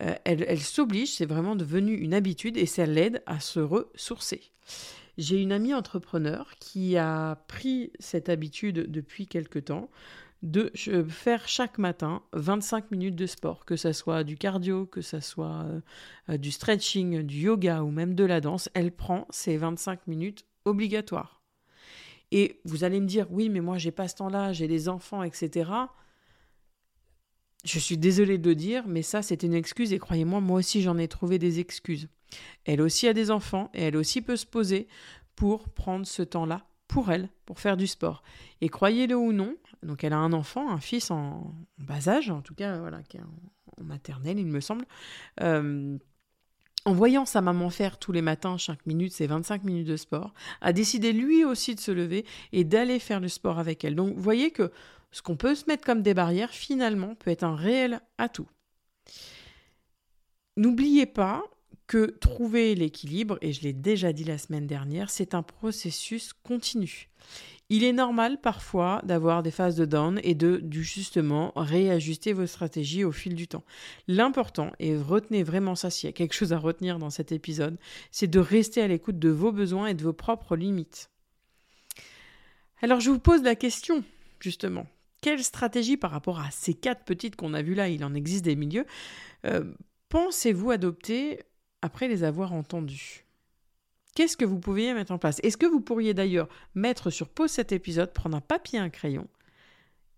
Euh, 0.02 0.14
elle, 0.24 0.60
s'oblige, 0.62 1.16
c'est 1.16 1.26
vraiment 1.26 1.56
devenu 1.56 1.96
une 1.96 2.14
habitude 2.14 2.58
et 2.58 2.68
ça 2.68 2.86
l'aide 2.86 3.24
à 3.26 3.40
se 3.40 3.60
ressourcer. 3.60 4.52
J'ai 5.18 5.42
une 5.42 5.52
amie 5.52 5.74
entrepreneur 5.74 6.52
qui 6.60 6.96
a 6.96 7.44
pris 7.48 7.92
cette 8.00 8.30
habitude 8.30 8.92
depuis 8.92 9.26
quelque 9.26 9.58
temps 9.58 9.90
de 10.44 10.72
faire 11.10 11.48
chaque 11.48 11.78
matin 11.78 12.22
25 12.34 12.92
minutes 12.92 13.16
de 13.16 13.26
sport, 13.26 13.66
que 13.66 13.76
ce 13.76 13.92
soit 13.92 14.24
du 14.24 14.38
cardio, 14.38 14.86
que 14.86 15.02
ce 15.02 15.20
soit 15.20 15.64
euh, 15.66 15.82
euh, 16.30 16.38
du 16.38 16.52
stretching, 16.52 17.24
du 17.24 17.38
yoga 17.38 17.82
ou 17.82 17.90
même 17.90 18.14
de 18.14 18.24
la 18.24 18.40
danse, 18.40 18.70
elle 18.74 18.92
prend 18.92 19.26
ces 19.30 19.58
25 19.58 20.06
minutes 20.08 20.46
obligatoires. 20.66 21.42
Et 22.32 22.60
vous 22.66 22.84
allez 22.84 23.00
me 23.00 23.08
dire, 23.08 23.26
oui, 23.32 23.50
mais 23.50 23.62
moi, 23.62 23.78
j'ai 23.78 23.92
pas 23.92 24.08
ce 24.08 24.16
temps-là, 24.16 24.54
j'ai 24.54 24.68
des 24.68 24.90
enfants, 24.90 25.24
etc. 25.24 25.72
Je 27.64 27.80
suis 27.80 27.98
désolée 27.98 28.38
de 28.38 28.50
le 28.50 28.56
dire, 28.56 28.88
mais 28.88 29.02
ça, 29.02 29.22
c'est 29.22 29.44
une 29.44 29.54
excuse, 29.54 29.94
et 29.94 30.00
croyez-moi, 30.00 30.42
moi 30.42 30.60
aussi, 30.60 30.82
j'en 30.82 30.98
ai 30.98 31.08
trouvé 31.08 31.40
des 31.40 31.60
excuses. 31.60 32.10
Elle 32.66 32.82
aussi 32.82 33.08
a 33.08 33.14
des 33.14 33.32
enfants, 33.32 33.72
et 33.74 33.84
elle 33.84 33.96
aussi 33.96 34.22
peut 34.22 34.36
se 34.36 34.46
poser 34.46 34.88
pour 35.36 35.70
prendre 35.70 36.06
ce 36.06 36.22
temps-là 36.22 36.68
pour 36.88 37.12
elle, 37.12 37.30
pour 37.46 37.60
faire 37.60 37.78
du 37.78 37.88
sport. 37.88 38.24
Et 38.62 38.70
croyez-le 38.70 39.16
ou 39.16 39.34
non, 39.34 39.56
donc 39.84 40.04
elle 40.04 40.14
a 40.14 40.18
un 40.18 40.34
enfant, 40.34 40.70
un 40.70 40.80
fils 40.80 41.12
en, 41.12 41.54
bas 41.78 42.08
âge, 42.08 42.30
en 42.30 42.42
tout 42.42 42.56
cas, 42.56 42.78
voilà, 42.80 43.04
qui 43.04 43.18
est 43.18 43.22
en, 43.22 43.84
maternelle, 43.84 44.40
il 44.40 44.48
me 44.48 44.60
semble. 44.60 44.86
Euh, 45.42 45.98
en 46.86 46.94
voyant 46.94 47.26
sa 47.26 47.42
maman 47.42 47.70
faire 47.70 48.00
tous 48.00 48.12
les 48.12 48.22
matins, 48.22 48.58
chaque 48.58 48.86
minute, 48.86 49.12
ses 49.12 49.28
25 49.28 49.64
minutes 49.64 49.88
de 49.88 49.98
sport, 49.98 50.34
a 50.62 50.74
décidé 50.74 51.12
lui 51.12 51.44
aussi 51.44 51.76
de 51.76 51.80
se 51.80 51.92
lever 51.92 52.26
et 52.54 52.64
d'aller 52.64 52.98
faire 52.98 53.22
du 53.22 53.30
sport 53.30 53.60
avec 53.60 53.84
elle. 53.84 53.96
Donc 53.96 54.16
vous 54.16 54.22
voyez 54.22 54.52
que 54.52 54.72
ce 55.12 55.22
qu'on 55.22 55.36
peut 55.36 55.54
se 55.54 55.66
mettre 55.68 55.86
comme 55.86 56.02
des 56.02 56.14
barrières, 56.14 56.52
finalement, 56.52 57.16
peut 57.16 57.30
être 57.30 57.44
un 57.44 57.56
réel 57.56 58.02
atout. 58.18 58.48
N'oubliez 60.56 61.06
pas 61.06 61.44
que 61.88 62.18
trouver 62.20 62.76
l'équilibre, 62.76 63.38
et 63.42 63.54
je 63.54 63.62
l'ai 63.62 63.74
déjà 63.74 64.12
dit 64.12 64.26
la 64.26 64.38
semaine 64.38 64.68
dernière, 64.68 65.10
c'est 65.10 65.34
un 65.34 65.42
processus 65.42 66.34
continu. 66.34 67.10
Il 67.70 67.84
est 67.84 67.94
normal 67.94 68.40
parfois 68.40 69.02
d'avoir 69.04 69.44
des 69.44 69.52
phases 69.52 69.76
de 69.76 69.86
down 69.86 70.20
et 70.24 70.36
de, 70.36 70.62
justement 70.72 71.52
réajuster 71.56 72.32
vos 72.32 72.46
stratégies 72.46 73.04
au 73.04 73.12
fil 73.12 73.36
du 73.36 73.48
temps. 73.48 73.64
L'important, 74.08 74.72
et 74.80 74.96
retenez 74.98 75.44
vraiment 75.44 75.76
ça 75.76 75.90
s'il 75.90 76.08
y 76.08 76.10
a 76.10 76.14
quelque 76.14 76.34
chose 76.34 76.54
à 76.54 76.60
retenir 76.60 76.98
dans 76.98 77.10
cet 77.10 77.32
épisode, 77.32 77.78
c'est 78.12 78.28
de 78.28 78.40
rester 78.40 78.82
à 78.82 78.88
l'écoute 78.88 79.20
de 79.20 79.30
vos 79.30 79.52
besoins 79.52 79.88
et 79.88 79.94
de 79.94 80.04
vos 80.04 80.14
propres 80.14 80.56
limites. 80.56 81.10
Alors 82.82 83.00
je 83.00 83.10
vous 83.10 83.20
pose 83.20 83.44
la 83.44 83.56
question, 83.56 84.04
justement. 84.40 84.86
Quelle 85.22 85.44
stratégie 85.44 85.98
par 85.98 86.12
rapport 86.12 86.40
à 86.40 86.52
ces 86.52 86.74
quatre 86.74 87.04
petites 87.04 87.36
qu'on 87.36 87.54
a 87.54 87.62
vues 87.62 87.76
là, 87.76 87.90
il 87.90 88.06
en 88.06 88.14
existe 88.14 88.46
des 88.46 88.56
milieux, 88.56 88.86
euh, 89.46 89.74
pensez-vous 90.10 90.72
adopter 90.72 91.42
après 91.88 92.10
les 92.10 92.26
avoir 92.26 92.52
entendues 92.52 93.24
Qu'est-ce 94.14 94.36
que 94.36 94.44
vous 94.44 94.60
pourriez 94.60 94.94
mettre 94.94 95.14
en 95.14 95.18
place? 95.18 95.40
Est-ce 95.42 95.56
que 95.56 95.66
vous 95.66 95.80
pourriez 95.80 96.14
d'ailleurs 96.14 96.50
mettre 96.76 97.10
sur 97.10 97.30
pause 97.30 97.52
cet 97.52 97.72
épisode, 97.72 98.12
prendre 98.12 98.36
un 98.36 98.42
papier 98.42 98.78
un 98.78 98.90
crayon 98.90 99.28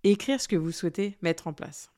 et 0.03 0.11
écrire 0.11 0.41
ce 0.41 0.47
que 0.47 0.55
vous 0.55 0.71
souhaitez 0.71 1.15
mettre 1.21 1.45
en 1.45 1.53
place? 1.53 1.91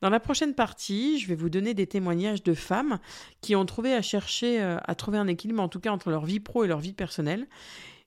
Dans 0.00 0.10
la 0.10 0.20
prochaine 0.20 0.54
partie, 0.54 1.18
je 1.18 1.26
vais 1.26 1.34
vous 1.34 1.50
donner 1.50 1.74
des 1.74 1.88
témoignages 1.88 2.44
de 2.44 2.54
femmes 2.54 3.00
qui 3.40 3.56
ont 3.56 3.66
trouvé 3.66 3.94
à 3.94 4.02
chercher 4.02 4.62
euh, 4.62 4.76
à 4.84 4.94
trouver 4.94 5.18
un 5.18 5.26
équilibre, 5.26 5.62
en 5.62 5.68
tout 5.68 5.80
cas 5.80 5.90
entre 5.90 6.10
leur 6.10 6.24
vie 6.24 6.40
pro 6.40 6.62
et 6.64 6.68
leur 6.68 6.78
vie 6.78 6.92
personnelle. 6.92 7.48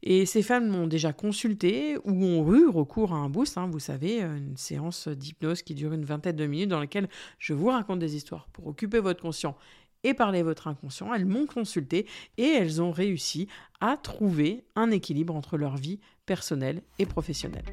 Et 0.04 0.26
ces 0.26 0.42
femmes 0.42 0.68
m'ont 0.68 0.88
déjà 0.88 1.14
consulté 1.14 1.98
ou 2.06 2.24
ont 2.24 2.54
eu 2.54 2.68
recours 2.68 3.14
à 3.14 3.18
un 3.18 3.30
boost, 3.30 3.58
hein, 3.58 3.68
vous 3.72 3.80
savez, 3.80 4.22
une 4.22 4.58
séance 4.58 5.08
d'hypnose 5.08 5.62
qui 5.62 5.76
dure 5.76 5.94
une 5.94 6.06
vingtaine 6.06 6.36
de 6.36 6.48
minutes 6.48 6.70
dans 6.70 6.80
laquelle 6.80 7.08
je 7.38 7.54
vous 7.54 7.68
raconte 7.68 8.00
des 8.00 8.16
histoires 8.16 8.48
pour 8.52 8.66
occuper 8.68 9.00
votre 9.00 9.22
conscient 9.22 9.56
et 10.04 10.14
parler 10.14 10.44
votre 10.44 10.68
inconscient. 10.68 11.14
Elles 11.14 11.26
m'ont 11.26 11.46
consulté 11.46 12.08
et 12.38 12.48
elles 12.48 12.82
ont 12.82 12.92
réussi 12.92 13.48
à 13.80 13.98
trouver 13.98 14.64
un 14.76 14.92
équilibre 14.92 15.36
entre 15.36 15.58
leur 15.58 15.78
vie 15.78 16.00
personnelle 16.26 16.82
et 17.00 17.06
professionnelle. 17.06 17.66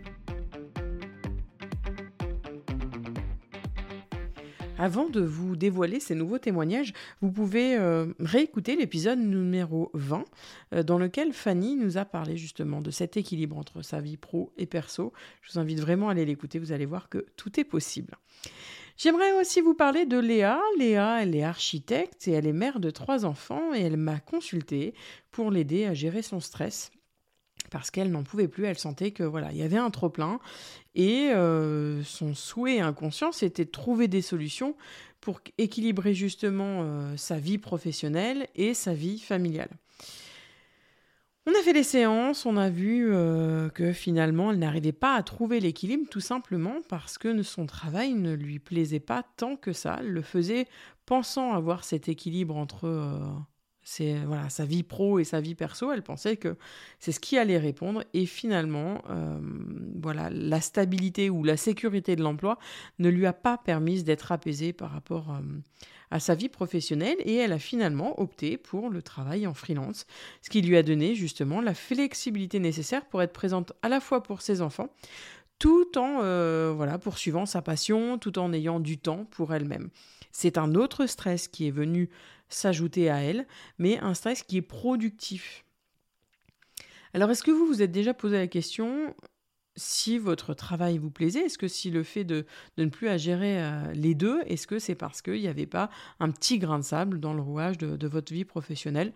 Avant 4.80 5.08
de 5.08 5.20
vous 5.20 5.56
dévoiler 5.56 5.99
ces 5.99 6.14
nouveaux 6.14 6.38
témoignages, 6.38 6.92
vous 7.20 7.32
pouvez 7.32 7.76
euh, 7.76 8.06
réécouter 8.20 8.76
l'épisode 8.76 9.18
numéro 9.18 9.90
20 9.94 10.25
euh, 10.73 10.82
dans 10.85 10.99
lequel 10.99 11.32
Fanny 11.32 11.75
nous 11.75 11.99
a 11.99 12.04
parlé 12.04 12.37
justement 12.37 12.80
de 12.80 12.92
cet 12.92 13.16
équilibre 13.16 13.58
entre 13.58 13.82
sa 13.82 14.00
vie 14.00 14.16
pro 14.16 14.52
et 14.56 14.66
perso. 14.66 15.12
Je 15.42 15.52
vous 15.52 15.58
invite 15.58 15.80
vraiment 15.80 16.08
à 16.08 16.12
aller 16.12 16.25
l'écouter, 16.25 16.61
vous 16.61 16.70
allez 16.70 16.87
voir 16.87 17.08
que 17.08 17.26
tout 17.35 17.58
est 17.58 17.64
possible. 17.64 18.16
J'aimerais 18.97 19.32
aussi 19.32 19.61
vous 19.61 19.75
parler 19.75 20.06
de 20.06 20.18
Léa. 20.18 20.61
Léa, 20.78 21.23
elle 21.23 21.35
est 21.35 21.42
architecte 21.42 22.28
et 22.28 22.32
elle 22.32 22.47
est 22.47 22.52
mère 22.52 22.78
de 22.78 22.90
trois 22.90 23.25
enfants 23.25 23.75
et 23.75 23.80
elle 23.80 23.97
m'a 23.97 24.20
consulté 24.20 24.94
pour 25.32 25.50
l'aider 25.50 25.87
à 25.87 25.94
gérer 25.94 26.23
son 26.23 26.38
stress 26.38 26.92
parce 27.71 27.91
qu'elle 27.91 28.11
n'en 28.11 28.23
pouvait 28.23 28.49
plus, 28.49 28.65
elle 28.65 28.79
sentait 28.79 29.11
que 29.11 29.23
voilà, 29.23 29.53
il 29.53 29.59
y 29.59 29.63
avait 29.63 29.77
un 29.77 29.91
trop 29.91 30.09
plein 30.09 30.41
et 30.95 31.31
euh, 31.31 32.03
son 32.03 32.35
souhait 32.35 32.81
inconscient 32.81 33.33
c'était 33.33 33.65
de 33.65 33.71
trouver 33.71 34.09
des 34.09 34.23
solutions 34.23 34.75
pour 35.21 35.41
équilibrer 35.59 36.15
justement 36.15 36.83
euh, 36.83 37.17
sa 37.17 37.39
vie 37.39 37.59
professionnelle 37.59 38.49
et 38.55 38.75
sa 38.75 38.95
vie 38.95 39.19
familiale. 39.19 39.71
On 41.47 41.59
a 41.59 41.63
fait 41.63 41.73
des 41.73 41.83
séances, 41.83 42.45
on 42.45 42.59
a 42.59 42.69
vu 42.69 43.09
euh, 43.11 43.71
que 43.71 43.93
finalement 43.93 44.53
elle 44.53 44.59
n'arrivait 44.59 44.93
pas 44.93 45.15
à 45.15 45.23
trouver 45.23 45.61
l'équilibre 45.61 46.07
tout 46.11 46.21
simplement 46.21 46.77
parce 46.89 47.17
que 47.17 47.43
son 47.43 47.65
travail 47.65 48.13
ne 48.13 48.35
lui 48.35 48.59
plaisait 48.59 49.01
pas 49.01 49.25
tant 49.37 49.57
que 49.57 49.73
ça. 49.73 49.97
Elle 50.01 50.11
le 50.11 50.23
faisait 50.23 50.67
pensant 51.07 51.55
avoir 51.55 51.85
cet 51.85 52.09
équilibre 52.11 52.55
entre 52.55 52.87
euh, 54.00 54.23
voilà, 54.26 54.49
sa 54.50 54.64
vie 54.64 54.83
pro 54.83 55.18
et 55.18 55.25
sa 55.25 55.40
vie 55.40 55.54
perso. 55.54 55.92
Elle 55.92 56.02
pensait 56.02 56.37
que 56.37 56.57
c'est 56.99 57.12
ce 57.12 57.21
qui 57.21 57.38
allait 57.38 57.59
répondre 57.59 58.04
et 58.14 58.26
finalement 58.26 59.02
euh, 59.11 59.38
voilà, 60.00 60.30
la 60.30 60.61
stabilité 60.61 61.30
ou 61.30 61.45
la 61.45 61.57
sécurité 61.57 62.16
de 62.16 62.23
l'emploi 62.23 62.59
ne 62.99 63.09
lui 63.09 63.26
a 63.26 63.33
pas 63.33 63.59
permis 63.59 64.02
d'être 64.02 64.33
apaisée 64.33 64.73
par 64.73 64.90
rapport 64.90 65.38
à 66.11 66.21
sa 66.21 66.35
vie 66.35 66.49
professionnelle 66.49 67.16
et 67.21 67.37
elle 67.37 67.52
a 67.52 67.59
finalement 67.59 68.21
opté 68.21 68.57
pour 68.57 68.90
le 68.90 69.02
travail 69.02 69.47
en 69.47 69.54
freelance, 69.54 70.07
ce 70.42 70.50
qui 70.50 70.62
lui 70.62 70.76
a 70.76 70.83
donné 70.83 71.14
justement 71.14 71.61
la 71.61 71.75
flexibilité 71.75 72.59
nécessaire 72.61 73.04
pour 73.07 73.23
être 73.23 73.33
présente 73.33 73.73
à 73.83 73.88
la 73.88 74.00
fois 74.00 74.23
pour 74.23 74.42
ses 74.42 74.62
enfants, 74.62 74.88
tout 75.59 75.99
en 75.99 76.21
euh, 76.23 76.73
voilà 76.75 76.99
poursuivant 76.99 77.47
sa 77.47 77.62
passion, 77.62 78.18
tout 78.18 78.38
en 78.38 78.52
ayant 78.52 78.80
du 78.80 78.99
temps 78.99 79.25
pour 79.30 79.54
elle-même. 79.54 79.90
C'est 80.30 80.59
un 80.59 80.75
autre 80.75 81.07
stress 81.07 81.49
qui 81.49 81.66
est 81.66 81.73
venu 81.73 82.11
s'ajouter 82.49 83.11
à 83.11 83.19
elle, 83.19 83.47
mais 83.78 83.99
un 83.99 84.14
stress 84.14 84.43
qui 84.43 84.57
est 84.57 84.62
productif. 84.62 85.64
Alors 87.14 87.31
est-ce 87.31 87.43
que 87.43 87.50
vous 87.50 87.67
vous 87.67 87.83
êtes 87.83 87.93
déjà 87.93 88.14
posé 88.14 88.37
la 88.37 88.47
question 88.47 89.14
si 89.76 90.19
votre 90.19 90.55
travail 90.55 90.99
vous 90.99 91.11
plaisait 91.11 91.40
Est-ce 91.40 91.59
que 91.59 91.69
si 91.69 91.90
le 91.90 92.02
fait 92.02 92.25
de, 92.25 92.45
ne 92.76 92.87
plus 92.87 93.09
à 93.09 93.17
gérer 93.17 93.62
euh, 93.62 93.93
les 93.93 94.14
deux, 94.14 94.40
est-ce 94.47 94.67
que 94.67 94.78
c'est 94.78 94.97
parce 94.97 95.23
qu'il 95.23 95.40
n'y 95.40 95.49
avait 95.49 95.67
pas 95.67 95.88
un 96.21 96.31
petit 96.31 96.59
grain 96.59 96.78
de 96.78 96.85
sable 96.85 97.21
dans 97.21 97.33
le 97.33 97.40
rouage 97.40 97.78
de, 97.78 98.09
votre 98.09 98.33
vie 98.33 98.45
professionnelle? 98.45 99.12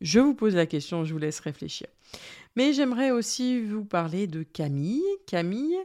Je 0.00 0.20
vous 0.20 0.34
pose 0.34 0.54
la 0.54 0.66
question, 0.66 1.04
je 1.04 1.12
vous 1.12 1.18
laisse 1.18 1.40
réfléchir. 1.40 1.86
Mais 2.56 2.72
j'aimerais 2.72 3.10
aussi 3.10 3.62
vous 3.62 3.84
parler 3.84 4.26
de 4.26 4.42
Camille. 4.42 5.02
Camille, 5.26 5.78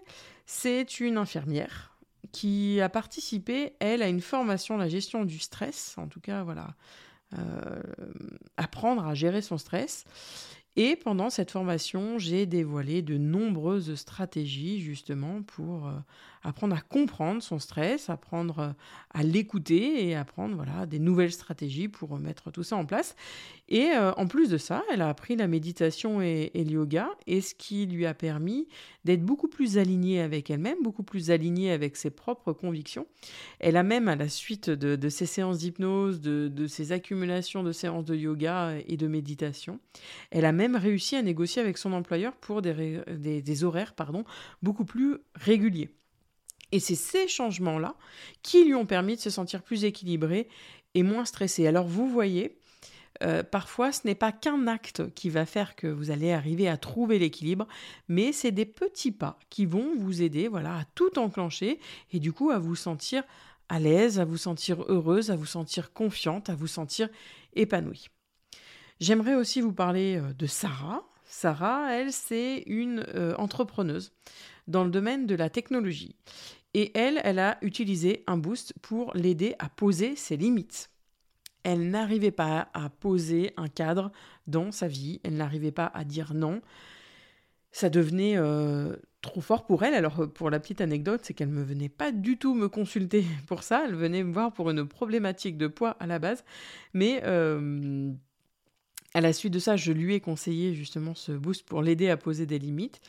c'est 0.46 1.00
une 1.00 1.18
infirmière 1.18 1.97
qui 2.38 2.80
a 2.82 2.88
participé, 2.88 3.74
elle, 3.80 4.04
à 4.04 4.08
une 4.08 4.22
formation 4.22 4.78
la 4.78 4.88
gestion 4.88 5.26
du 5.26 5.40
stress, 5.40 5.96
en 5.98 6.08
tout 6.08 6.20
cas, 6.20 6.44
voilà, 6.44 6.76
euh, 7.36 7.82
apprendre 8.58 9.08
à 9.08 9.16
gérer 9.16 9.42
son 9.42 9.58
stress. 9.58 10.06
Et 10.76 10.96
pendant 10.96 11.32
cette 11.32 11.50
formation, 11.50 12.20
j'ai 12.20 12.46
dévoilé 12.46 13.02
de 13.02 13.18
nombreuses 13.18 13.96
stratégies 13.96 14.82
justement 14.82 15.42
pour 15.42 15.88
euh, 15.88 15.94
apprendre 16.48 16.76
à 16.76 16.82
comprendre 16.82 17.42
son 17.44 17.60
stress, 17.60 18.10
apprendre 18.10 18.60
euh, 18.60 18.70
à 19.14 19.24
l'écouter 19.24 20.08
et 20.08 20.16
apprendre 20.16 20.56
voilà, 20.56 20.86
des 20.86 21.00
nouvelles 21.00 21.34
stratégies 21.34 21.90
pour 21.90 22.18
mettre 22.20 22.52
tout 22.52 22.64
ça 22.64 22.78
en 22.78 22.86
place. 22.86 23.16
Et 23.68 23.90
euh, 23.92 24.14
en 24.14 24.28
plus 24.28 24.50
de 24.50 24.58
ça, 24.58 24.84
elle 24.92 25.02
a 25.02 25.10
appris 25.10 25.36
la 25.36 25.48
méditation 25.48 26.22
et, 26.22 26.52
le 26.56 26.72
yoga, 26.72 27.10
et 27.28 27.42
ce 27.42 27.54
qui 27.54 27.86
lui 27.86 28.06
a 28.06 28.14
permis 28.14 28.68
d'être 29.04 29.24
beaucoup 29.24 29.50
plus 29.50 29.78
alignée 29.78 30.22
avec 30.22 30.50
elle-même, 30.50 30.78
beaucoup 30.84 31.04
plus 31.04 31.32
alignée 31.32 31.72
avec 31.72 31.98
ses 31.98 32.12
propres 32.12 32.54
convictions. 32.54 33.08
Elle 33.60 33.76
a 33.76 33.84
même, 33.84 34.08
à 34.08 34.16
la 34.16 34.30
suite 34.30 34.70
de, 34.70 35.10
ses 35.10 35.26
séances 35.26 35.60
d'hypnose, 35.60 36.22
de, 36.22 36.68
ses 36.68 36.94
accumulations 36.94 37.64
de 37.64 37.74
séances 37.74 38.06
de 38.06 38.16
yoga 38.16 38.76
et 38.88 38.96
de 38.96 39.08
méditation, 39.08 39.80
elle 40.32 40.46
a 40.46 40.54
même 40.54 40.76
réussi 40.76 41.16
à 41.16 41.22
négocier 41.22 41.62
avec 41.62 41.78
son 41.78 41.92
employeur 41.92 42.34
pour 42.38 42.62
des, 42.62 43.02
des 43.18 43.64
horaires 43.64 43.94
pardon, 43.94 44.24
beaucoup 44.62 44.86
plus 44.86 45.18
réguliers. 45.36 45.90
Et 46.72 46.80
c'est 46.80 46.96
ces 46.96 47.28
changements-là 47.28 47.96
qui 48.44 48.66
lui 48.66 48.76
ont 48.76 48.86
permis 48.86 49.16
de 49.16 49.22
se 49.22 49.30
sentir 49.30 49.62
plus 49.64 49.86
équilibré 49.86 50.50
et 50.94 51.04
moins 51.04 51.26
stressé. 51.26 51.68
Alors 51.68 51.88
vous 51.88 52.10
voyez, 52.10 52.58
euh, 53.24 53.44
parfois 53.44 53.92
ce 53.92 54.06
n'est 54.06 54.16
pas 54.16 54.32
qu'un 54.32 54.68
acte 54.68 55.14
qui 55.14 55.30
va 55.30 55.46
faire 55.46 55.76
que 55.76 55.88
vous 55.88 56.12
allez 56.12 56.32
arriver 56.32 56.68
à 56.68 56.78
trouver 56.78 57.20
l'équilibre, 57.20 57.68
mais 58.08 58.32
c'est 58.32 58.52
des 58.52 58.66
petits 58.66 59.12
pas 59.12 59.40
qui 59.50 59.66
vont 59.66 59.96
vous 59.98 60.22
aider 60.22 60.48
voilà, 60.48 60.80
à 60.80 60.86
tout 60.96 61.18
enclencher 61.18 61.80
et 62.12 62.20
du 62.20 62.34
coup 62.34 62.52
à 62.52 62.60
vous 62.60 62.76
sentir 62.76 63.24
à 63.70 63.80
l'aise, 63.80 64.20
à 64.20 64.26
vous 64.26 64.38
sentir 64.38 64.84
heureuse, 64.88 65.32
à 65.32 65.36
vous 65.36 65.46
sentir 65.46 65.94
confiante, 65.94 66.50
à 66.50 66.56
vous 66.56 66.68
sentir 66.68 67.10
épanouie. 67.54 68.08
J'aimerais 69.00 69.36
aussi 69.36 69.62
vous 69.62 69.74
parler 69.74 70.18
euh, 70.18 70.34
de 70.34 70.46
Sarah. 70.46 71.04
Sarah, 71.26 71.94
elle, 71.94 72.14
c'est 72.14 72.64
une 72.66 73.06
euh, 73.14 73.36
entrepreneuse 73.38 74.14
dans 74.68 74.84
le 74.84 74.90
domaine 74.90 75.26
de 75.26 75.36
la 75.36 75.50
technologie. 75.50 76.16
Et 76.74 76.92
elle, 76.98 77.20
elle 77.24 77.40
a 77.40 77.58
utilisé 77.62 78.24
un 78.28 78.38
boost 78.38 78.74
pour 78.82 79.14
l'aider 79.16 79.56
à 79.60 79.70
poser 79.70 80.16
ses 80.16 80.38
limites. 80.38 80.90
Elle 81.64 81.90
n'arrivait 81.90 82.32
pas 82.32 82.70
à 82.74 82.90
poser 82.90 83.52
un 83.58 83.68
cadre 83.68 84.12
dans 84.46 84.72
sa 84.72 84.88
vie, 84.88 85.20
elle 85.24 85.36
n'arrivait 85.36 85.72
pas 85.72 85.92
à 85.94 86.04
dire 86.04 86.34
non. 86.34 86.62
ça 87.72 87.90
devenait 87.90 88.38
trop 89.22 89.42
fort 89.42 89.66
pour 89.66 89.84
elle. 89.84 89.94
Alors 89.94 90.30
pour 90.34 90.50
la 90.50 90.60
petite 90.60 90.82
anecdote, 90.82 91.22
c'est 91.24 91.34
qu'elle 91.34 91.54
ne 91.54 91.64
venait 91.64 91.90
pas 91.90 92.12
du 92.12 92.38
tout 92.38 92.54
me 92.54 92.70
consulter 92.70 93.26
pour 93.48 93.64
ça, 93.64 93.84
elle 93.86 93.96
venait 93.96 94.24
me 94.24 94.32
voir 94.32 94.54
pour 94.54 94.70
une 94.70 94.88
problématique 94.88 95.58
de 95.58 95.68
poids 95.68 95.98
à 96.00 96.08
la 96.08 96.20
base, 96.20 96.44
mais 96.94 97.22
à 99.14 99.22
la 99.22 99.34
suite 99.34 99.54
de 99.54 99.60
ça, 99.60 99.76
je 99.76 99.92
lui 99.92 100.14
ai 100.14 100.20
conseillé 100.20 100.74
justement 100.74 101.16
ce 101.16 101.32
boost 101.32 101.68
pour 101.68 101.82
l'aider 101.82 102.10
à 102.10 102.18
poser 102.18 102.46
des 102.46 102.60
limites. 102.60 103.02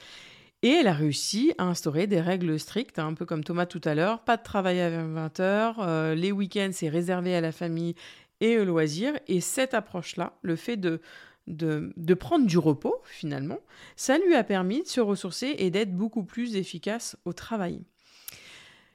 Et 0.62 0.70
elle 0.70 0.88
a 0.88 0.92
réussi 0.92 1.52
à 1.58 1.64
instaurer 1.64 2.08
des 2.08 2.20
règles 2.20 2.58
strictes, 2.58 2.98
un 2.98 3.14
peu 3.14 3.24
comme 3.24 3.44
Thomas 3.44 3.66
tout 3.66 3.80
à 3.84 3.94
l'heure. 3.94 4.24
Pas 4.24 4.36
de 4.36 4.42
travail 4.42 4.80
à 4.80 4.90
20h, 4.90 5.76
euh, 5.78 6.14
les 6.14 6.32
week-ends 6.32 6.70
c'est 6.72 6.88
réservé 6.88 7.34
à 7.36 7.40
la 7.40 7.52
famille 7.52 7.94
et 8.40 8.58
au 8.58 8.64
loisir. 8.64 9.12
Et 9.28 9.40
cette 9.40 9.72
approche-là, 9.72 10.36
le 10.42 10.56
fait 10.56 10.76
de, 10.76 11.00
de, 11.46 11.92
de, 11.96 12.14
prendre 12.14 12.46
du 12.46 12.58
repos 12.58 13.00
finalement, 13.04 13.60
ça 13.94 14.18
lui 14.18 14.34
a 14.34 14.42
permis 14.42 14.82
de 14.82 14.88
se 14.88 15.00
ressourcer 15.00 15.54
et 15.58 15.70
d'être 15.70 15.96
beaucoup 15.96 16.24
plus 16.24 16.56
efficace 16.56 17.16
au 17.24 17.32
travail. 17.32 17.80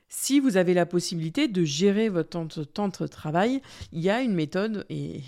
Si 0.09 0.39
vous 0.39 0.57
avez 0.57 0.73
la 0.73 0.85
possibilité 0.85 1.47
de 1.47 1.63
gérer 1.63 2.07
votre 2.07 2.45
temps 2.65 2.87
de 2.89 3.07
travail, 3.07 3.61
il 3.93 4.01
y 4.01 4.11
a 4.11 4.21
une 4.21 4.35
méthode, 4.35 4.85
et 4.89 5.21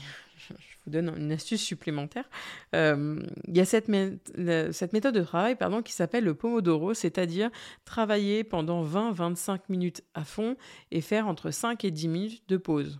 vous 0.85 0.91
donne 0.91 1.13
une 1.17 1.31
astuce 1.31 1.61
supplémentaire. 1.61 2.29
Euh, 2.75 3.19
il 3.47 3.57
y 3.57 3.59
a 3.59 3.65
cette, 3.65 3.87
méthode 3.89 5.15
de 5.15 5.23
travail 5.23 5.55
pardon, 5.55 5.81
qui 5.81 5.93
s'appelle 5.93 6.23
le 6.23 6.33
Pomodoro, 6.33 6.93
c'est-à-dire 6.93 7.49
travailler 7.85 8.43
pendant 8.43 8.83
20-25 8.83 9.61
minutes 9.69 10.03
à 10.13 10.23
fond 10.23 10.55
et 10.91 11.01
faire 11.01 11.27
entre 11.27 11.51
5 11.51 11.83
et 11.85 11.91
10 11.91 12.07
minutes 12.07 12.43
de 12.49 12.57
pause. 12.57 12.99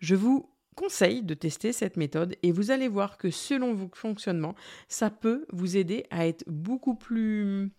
Je 0.00 0.14
vous 0.14 0.48
conseille 0.74 1.22
de 1.22 1.34
tester 1.34 1.72
cette 1.72 1.96
méthode 1.96 2.36
et 2.42 2.50
vous 2.50 2.70
allez 2.70 2.88
voir 2.88 3.18
que 3.18 3.30
selon 3.30 3.74
vos 3.74 3.90
fonctionnements, 3.92 4.54
ça 4.88 5.10
peut 5.10 5.46
vous 5.52 5.76
aider 5.76 6.06
à 6.10 6.26
être 6.26 6.44
beaucoup 6.48 6.94
plus 6.94 7.70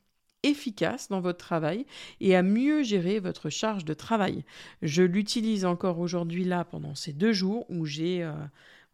efficace 0.43 1.07
dans 1.07 1.21
votre 1.21 1.39
travail 1.39 1.85
et 2.19 2.35
à 2.35 2.43
mieux 2.43 2.83
gérer 2.83 3.19
votre 3.19 3.49
charge 3.49 3.85
de 3.85 3.93
travail. 3.93 4.43
Je 4.81 5.03
l'utilise 5.03 5.65
encore 5.65 5.99
aujourd'hui 5.99 6.43
là 6.43 6.65
pendant 6.65 6.95
ces 6.95 7.13
deux 7.13 7.33
jours 7.33 7.65
où 7.69 7.85
j'ai 7.85 8.23
euh, 8.23 8.33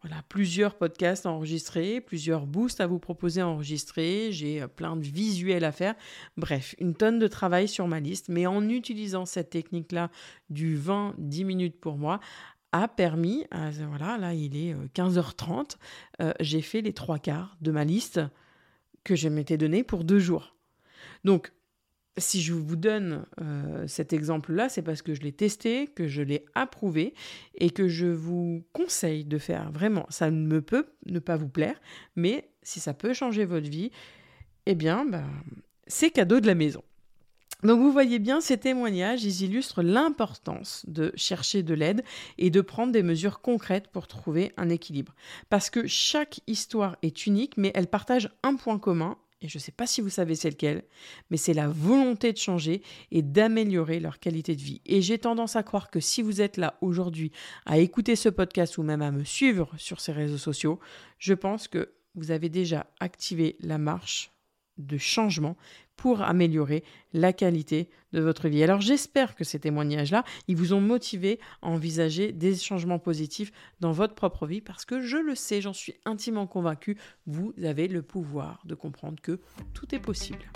voilà, 0.02 0.22
plusieurs 0.28 0.76
podcasts 0.76 1.26
enregistrés, 1.26 2.00
plusieurs 2.00 2.46
boosts 2.46 2.80
à 2.80 2.86
vous 2.86 2.98
proposer 2.98 3.42
à 3.42 3.48
enregistrer, 3.48 4.32
j'ai 4.32 4.62
euh, 4.62 4.68
plein 4.68 4.96
de 4.96 5.02
visuels 5.02 5.64
à 5.64 5.72
faire. 5.72 5.94
Bref, 6.36 6.74
une 6.78 6.94
tonne 6.94 7.18
de 7.18 7.26
travail 7.26 7.68
sur 7.68 7.86
ma 7.86 8.00
liste, 8.00 8.28
mais 8.28 8.46
en 8.46 8.66
utilisant 8.68 9.26
cette 9.26 9.50
technique-là 9.50 10.10
du 10.48 10.78
20-10 10.78 11.44
minutes 11.44 11.80
pour 11.80 11.98
moi, 11.98 12.20
a 12.72 12.88
permis, 12.88 13.46
voilà, 13.88 14.16
là 14.16 14.32
il 14.32 14.56
est 14.56 14.74
15h30, 14.94 15.50
euh, 15.50 16.26
euh, 16.26 16.32
j'ai 16.40 16.62
fait 16.62 16.82
les 16.82 16.92
trois 16.92 17.18
quarts 17.18 17.56
de 17.60 17.72
ma 17.72 17.84
liste 17.84 18.20
que 19.02 19.16
je 19.16 19.28
m'étais 19.28 19.56
donnée 19.56 19.82
pour 19.82 20.04
deux 20.04 20.20
jours. 20.20 20.54
Donc, 21.24 21.52
si 22.20 22.40
je 22.42 22.52
vous 22.52 22.76
donne 22.76 23.26
euh, 23.40 23.86
cet 23.86 24.12
exemple-là, 24.12 24.68
c'est 24.68 24.82
parce 24.82 25.02
que 25.02 25.14
je 25.14 25.22
l'ai 25.22 25.32
testé, 25.32 25.88
que 25.88 26.06
je 26.06 26.22
l'ai 26.22 26.44
approuvé 26.54 27.14
et 27.56 27.70
que 27.70 27.88
je 27.88 28.06
vous 28.06 28.64
conseille 28.72 29.24
de 29.24 29.38
faire 29.38 29.72
vraiment. 29.72 30.06
Ça 30.10 30.30
ne 30.30 30.60
peut 30.60 30.86
ne 31.06 31.18
pas 31.18 31.36
vous 31.36 31.48
plaire, 31.48 31.80
mais 32.16 32.50
si 32.62 32.80
ça 32.80 32.94
peut 32.94 33.14
changer 33.14 33.44
votre 33.44 33.68
vie, 33.68 33.90
eh 34.66 34.74
bien, 34.74 35.04
bah, 35.04 35.24
c'est 35.86 36.10
cadeau 36.10 36.40
de 36.40 36.46
la 36.46 36.54
maison. 36.54 36.82
Donc 37.62 37.78
vous 37.80 37.92
voyez 37.92 38.18
bien, 38.18 38.40
ces 38.40 38.56
témoignages, 38.56 39.22
ils 39.24 39.42
illustrent 39.42 39.82
l'importance 39.82 40.84
de 40.88 41.12
chercher 41.14 41.62
de 41.62 41.74
l'aide 41.74 42.02
et 42.38 42.50
de 42.50 42.60
prendre 42.62 42.92
des 42.92 43.02
mesures 43.02 43.40
concrètes 43.40 43.88
pour 43.88 44.06
trouver 44.06 44.52
un 44.56 44.70
équilibre. 44.70 45.14
Parce 45.50 45.68
que 45.68 45.86
chaque 45.86 46.40
histoire 46.46 46.96
est 47.02 47.26
unique, 47.26 47.58
mais 47.58 47.70
elle 47.74 47.88
partage 47.88 48.30
un 48.42 48.56
point 48.56 48.78
commun 48.78 49.18
et 49.42 49.48
je 49.48 49.56
ne 49.56 49.60
sais 49.60 49.72
pas 49.72 49.86
si 49.86 50.00
vous 50.00 50.10
savez 50.10 50.34
c'est 50.34 50.50
lequel, 50.50 50.84
mais 51.30 51.36
c'est 51.36 51.54
la 51.54 51.68
volonté 51.68 52.32
de 52.32 52.38
changer 52.38 52.82
et 53.10 53.22
d'améliorer 53.22 53.98
leur 53.98 54.18
qualité 54.18 54.54
de 54.54 54.60
vie. 54.60 54.82
Et 54.84 55.00
j'ai 55.00 55.18
tendance 55.18 55.56
à 55.56 55.62
croire 55.62 55.90
que 55.90 56.00
si 56.00 56.20
vous 56.20 56.40
êtes 56.40 56.56
là 56.56 56.76
aujourd'hui 56.80 57.32
à 57.64 57.78
écouter 57.78 58.16
ce 58.16 58.28
podcast 58.28 58.76
ou 58.78 58.82
même 58.82 59.02
à 59.02 59.10
me 59.10 59.24
suivre 59.24 59.70
sur 59.78 60.00
ces 60.00 60.12
réseaux 60.12 60.38
sociaux, 60.38 60.78
je 61.18 61.34
pense 61.34 61.68
que 61.68 61.94
vous 62.14 62.30
avez 62.30 62.48
déjà 62.48 62.86
activé 63.00 63.56
la 63.60 63.78
marche 63.78 64.30
de 64.76 64.98
changement 64.98 65.56
pour 66.00 66.22
améliorer 66.22 66.82
la 67.12 67.34
qualité 67.34 67.90
de 68.14 68.20
votre 68.20 68.48
vie. 68.48 68.62
Alors 68.62 68.80
j'espère 68.80 69.34
que 69.34 69.44
ces 69.44 69.60
témoignages-là, 69.60 70.24
ils 70.48 70.56
vous 70.56 70.72
ont 70.72 70.80
motivé 70.80 71.38
à 71.60 71.68
envisager 71.68 72.32
des 72.32 72.56
changements 72.56 72.98
positifs 72.98 73.52
dans 73.80 73.92
votre 73.92 74.14
propre 74.14 74.46
vie 74.46 74.62
parce 74.62 74.86
que 74.86 75.02
je 75.02 75.18
le 75.18 75.34
sais, 75.34 75.60
j'en 75.60 75.74
suis 75.74 75.94
intimement 76.06 76.46
convaincu, 76.46 76.96
vous 77.26 77.52
avez 77.62 77.86
le 77.86 78.00
pouvoir 78.00 78.62
de 78.64 78.74
comprendre 78.74 79.20
que 79.20 79.40
tout 79.74 79.94
est 79.94 79.98
possible. 79.98 80.50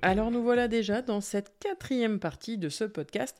Alors 0.00 0.30
nous 0.30 0.42
voilà 0.42 0.68
déjà 0.68 1.02
dans 1.02 1.20
cette 1.20 1.52
quatrième 1.60 2.18
partie 2.18 2.56
de 2.56 2.70
ce 2.70 2.84
podcast 2.84 3.36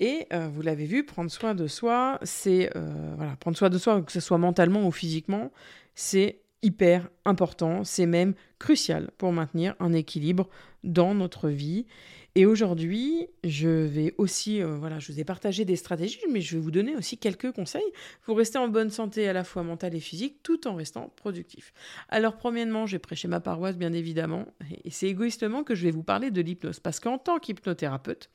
et 0.00 0.26
euh, 0.32 0.48
vous 0.48 0.62
l'avez 0.62 0.86
vu, 0.86 1.04
prendre 1.04 1.30
soin 1.30 1.54
de 1.54 1.66
soi, 1.66 2.18
c'est 2.22 2.74
euh, 2.74 3.34
prendre 3.38 3.58
soin 3.58 3.68
de 3.68 3.76
soi 3.76 4.00
que 4.00 4.12
ce 4.12 4.20
soit 4.20 4.38
mentalement 4.38 4.86
ou 4.86 4.92
physiquement, 4.92 5.52
c'est 5.94 6.40
hyper 6.62 7.08
important, 7.24 7.84
c'est 7.84 8.06
même 8.06 8.34
crucial 8.58 9.10
pour 9.18 9.32
maintenir 9.32 9.74
un 9.80 9.92
équilibre 9.92 10.48
dans 10.84 11.14
notre 11.14 11.48
vie. 11.48 11.86
Et 12.34 12.46
aujourd'hui, 12.46 13.26
je 13.42 13.68
vais 13.68 14.14
aussi, 14.16 14.62
euh, 14.62 14.76
voilà, 14.76 14.98
je 15.00 15.10
vous 15.10 15.18
ai 15.18 15.24
partagé 15.24 15.64
des 15.64 15.74
stratégies, 15.74 16.20
mais 16.30 16.40
je 16.40 16.56
vais 16.56 16.62
vous 16.62 16.70
donner 16.70 16.94
aussi 16.94 17.18
quelques 17.18 17.50
conseils 17.50 17.90
pour 18.22 18.38
rester 18.38 18.58
en 18.58 18.68
bonne 18.68 18.90
santé 18.90 19.28
à 19.28 19.32
la 19.32 19.42
fois 19.42 19.64
mentale 19.64 19.94
et 19.96 20.00
physique, 20.00 20.42
tout 20.42 20.68
en 20.68 20.76
restant 20.76 21.12
productif. 21.16 21.72
Alors, 22.08 22.36
premièrement, 22.36 22.86
j'ai 22.86 23.00
prêché 23.00 23.26
ma 23.26 23.40
paroisse, 23.40 23.76
bien 23.76 23.92
évidemment, 23.92 24.46
et 24.84 24.90
c'est 24.90 25.08
égoïstement 25.08 25.64
que 25.64 25.74
je 25.74 25.84
vais 25.84 25.90
vous 25.90 26.04
parler 26.04 26.30
de 26.30 26.40
l'hypnose, 26.40 26.78
parce 26.78 27.00
qu'en 27.00 27.18
tant 27.18 27.38
qu'hypnothérapeute, 27.38 28.30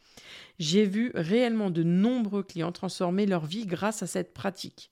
j'ai 0.59 0.85
vu 0.85 1.11
réellement 1.13 1.69
de 1.69 1.83
nombreux 1.83 2.43
clients 2.43 2.73
transformer 2.73 3.25
leur 3.25 3.45
vie 3.45 3.65
grâce 3.65 4.03
à 4.03 4.07
cette 4.07 4.33
pratique. 4.33 4.91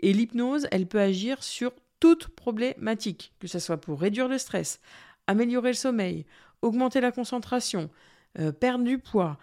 Et 0.00 0.12
l'hypnose, 0.12 0.66
elle 0.72 0.86
peut 0.86 1.00
agir 1.00 1.44
sur 1.44 1.72
toute 2.00 2.28
problématique, 2.28 3.32
que 3.40 3.48
ce 3.48 3.58
soit 3.58 3.80
pour 3.80 4.00
réduire 4.00 4.28
le 4.28 4.38
stress, 4.38 4.80
améliorer 5.26 5.70
le 5.70 5.74
sommeil, 5.74 6.26
augmenter 6.62 7.00
la 7.00 7.12
concentration, 7.12 7.90
euh, 8.38 8.52
perdre 8.52 8.84
du 8.84 8.98
poids, 8.98 9.38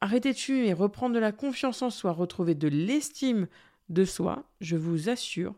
arrêter 0.00 0.32
de 0.32 0.38
fumer, 0.38 0.72
reprendre 0.72 1.14
de 1.14 1.20
la 1.20 1.32
confiance 1.32 1.82
en 1.82 1.90
soi, 1.90 2.12
retrouver 2.12 2.54
de 2.54 2.68
l'estime 2.68 3.46
de 3.88 4.04
soi, 4.04 4.44
je 4.60 4.76
vous 4.76 5.08
assure 5.08 5.54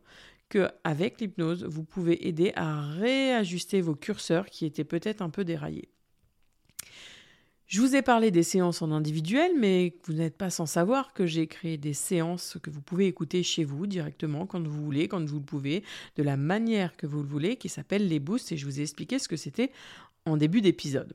que 0.48 0.68
avec 0.84 1.20
l'hypnose, 1.20 1.64
vous 1.64 1.84
pouvez 1.84 2.28
aider 2.28 2.52
à 2.54 2.82
réajuster 2.92 3.80
vos 3.80 3.94
curseurs 3.94 4.46
qui 4.46 4.66
étaient 4.66 4.84
peut-être 4.84 5.22
un 5.22 5.30
peu 5.30 5.44
déraillés. 5.44 5.93
Je 7.66 7.80
vous 7.80 7.96
ai 7.96 8.02
parlé 8.02 8.30
des 8.30 8.42
séances 8.42 8.82
en 8.82 8.90
individuel, 8.90 9.52
mais 9.58 9.96
vous 10.04 10.12
n'êtes 10.12 10.36
pas 10.36 10.50
sans 10.50 10.66
savoir 10.66 11.14
que 11.14 11.24
j'ai 11.24 11.46
créé 11.46 11.78
des 11.78 11.94
séances 11.94 12.58
que 12.62 12.70
vous 12.70 12.82
pouvez 12.82 13.06
écouter 13.06 13.42
chez 13.42 13.64
vous 13.64 13.86
directement 13.86 14.46
quand 14.46 14.66
vous 14.66 14.84
voulez, 14.84 15.08
quand 15.08 15.24
vous 15.24 15.38
le 15.38 15.44
pouvez, 15.44 15.82
de 16.16 16.22
la 16.22 16.36
manière 16.36 16.94
que 16.96 17.06
vous 17.06 17.22
le 17.22 17.28
voulez, 17.28 17.56
qui 17.56 17.70
s'appelle 17.70 18.06
les 18.06 18.20
boosts, 18.20 18.52
et 18.52 18.58
je 18.58 18.66
vous 18.66 18.80
ai 18.80 18.82
expliqué 18.82 19.18
ce 19.18 19.28
que 19.28 19.36
c'était 19.36 19.72
en 20.26 20.36
début 20.36 20.60
d'épisode. 20.60 21.14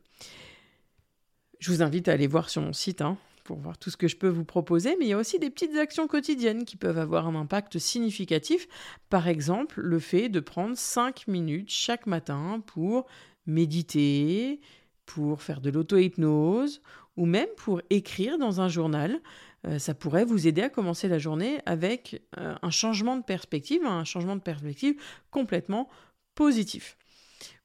Je 1.59 1.71
vous 1.71 1.83
invite 1.83 2.07
à 2.07 2.13
aller 2.13 2.27
voir 2.27 2.49
sur 2.49 2.63
mon 2.63 2.73
site 2.73 3.01
hein, 3.01 3.17
pour 3.43 3.59
voir 3.59 3.77
tout 3.77 3.91
ce 3.91 3.97
que 3.97 4.07
je 4.07 4.15
peux 4.15 4.27
vous 4.27 4.45
proposer, 4.45 4.95
mais 4.97 5.05
il 5.05 5.09
y 5.09 5.13
a 5.13 5.17
aussi 5.17 5.37
des 5.37 5.51
petites 5.51 5.75
actions 5.75 6.07
quotidiennes 6.07 6.65
qui 6.65 6.77
peuvent 6.77 6.97
avoir 6.97 7.27
un 7.27 7.35
impact 7.35 7.77
significatif. 7.77 8.67
Par 9.09 9.27
exemple, 9.27 9.81
le 9.81 9.99
fait 9.99 10.29
de 10.29 10.39
prendre 10.39 10.75
5 10.75 11.27
minutes 11.27 11.69
chaque 11.69 12.07
matin 12.07 12.63
pour 12.65 13.05
méditer, 13.45 14.61
pour 15.09 15.41
faire 15.41 15.59
de 15.59 15.71
l'auto-hypnose 15.71 16.81
ou 17.17 17.25
même 17.25 17.47
pour 17.57 17.81
écrire 17.89 18.37
dans 18.37 18.61
un 18.61 18.69
journal. 18.69 19.19
Euh, 19.65 19.79
ça 19.79 19.95
pourrait 19.95 20.23
vous 20.23 20.47
aider 20.47 20.61
à 20.61 20.69
commencer 20.69 21.07
la 21.07 21.17
journée 21.17 21.59
avec 21.65 22.21
euh, 22.37 22.53
un 22.61 22.69
changement 22.69 23.17
de 23.17 23.23
perspective, 23.23 23.83
un 23.85 24.03
changement 24.03 24.35
de 24.35 24.41
perspective 24.41 24.95
complètement 25.31 25.89
positif. 26.35 26.95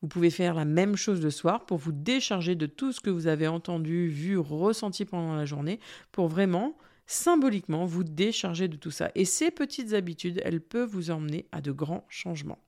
Vous 0.00 0.08
pouvez 0.08 0.30
faire 0.30 0.54
la 0.54 0.64
même 0.64 0.96
chose 0.96 1.20
le 1.20 1.30
soir 1.30 1.66
pour 1.66 1.76
vous 1.76 1.92
décharger 1.92 2.54
de 2.54 2.64
tout 2.64 2.92
ce 2.92 3.00
que 3.00 3.10
vous 3.10 3.26
avez 3.26 3.46
entendu, 3.46 4.08
vu, 4.08 4.38
ressenti 4.38 5.04
pendant 5.04 5.36
la 5.36 5.44
journée, 5.44 5.80
pour 6.12 6.28
vraiment 6.28 6.78
symboliquement 7.06 7.84
vous 7.84 8.04
décharger 8.04 8.68
de 8.68 8.76
tout 8.76 8.90
ça. 8.90 9.10
Et 9.14 9.26
ces 9.26 9.50
petites 9.50 9.92
habitudes, 9.92 10.40
elles 10.44 10.62
peuvent 10.62 10.88
vous 10.88 11.10
emmener 11.10 11.46
à 11.52 11.60
de 11.60 11.72
grands 11.72 12.06
changements. 12.08 12.58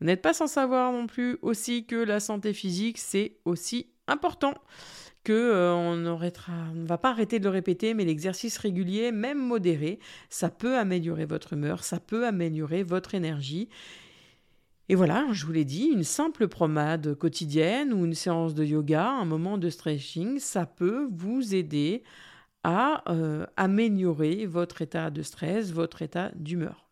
Vous 0.00 0.06
n'êtes 0.06 0.22
pas 0.22 0.32
sans 0.32 0.46
savoir 0.46 0.92
non 0.92 1.06
plus 1.06 1.38
aussi 1.42 1.84
que 1.84 1.96
la 1.96 2.20
santé 2.20 2.52
physique, 2.52 2.98
c'est 2.98 3.36
aussi 3.44 3.90
important 4.06 4.54
que 5.24 5.32
euh, 5.32 5.74
on 5.74 5.96
ne 5.96 6.86
va 6.86 6.98
pas 6.98 7.10
arrêter 7.10 7.38
de 7.38 7.44
le 7.44 7.50
répéter, 7.50 7.92
mais 7.92 8.04
l'exercice 8.04 8.56
régulier, 8.56 9.12
même 9.12 9.38
modéré, 9.38 9.98
ça 10.30 10.48
peut 10.48 10.78
améliorer 10.78 11.26
votre 11.26 11.52
humeur, 11.52 11.84
ça 11.84 12.00
peut 12.00 12.26
améliorer 12.26 12.82
votre 12.82 13.14
énergie. 13.14 13.68
Et 14.88 14.94
voilà, 14.94 15.26
je 15.32 15.46
vous 15.46 15.52
l'ai 15.52 15.64
dit, 15.64 15.84
une 15.84 16.02
simple 16.02 16.48
promenade 16.48 17.14
quotidienne 17.14 17.92
ou 17.92 18.04
une 18.06 18.14
séance 18.14 18.54
de 18.54 18.64
yoga, 18.64 19.08
un 19.08 19.24
moment 19.24 19.58
de 19.58 19.68
stretching, 19.68 20.38
ça 20.38 20.66
peut 20.66 21.08
vous 21.12 21.54
aider 21.54 22.02
à 22.64 23.04
euh, 23.12 23.46
améliorer 23.56 24.46
votre 24.46 24.82
état 24.82 25.10
de 25.10 25.22
stress, 25.22 25.72
votre 25.72 26.02
état 26.02 26.32
d'humeur. 26.34 26.89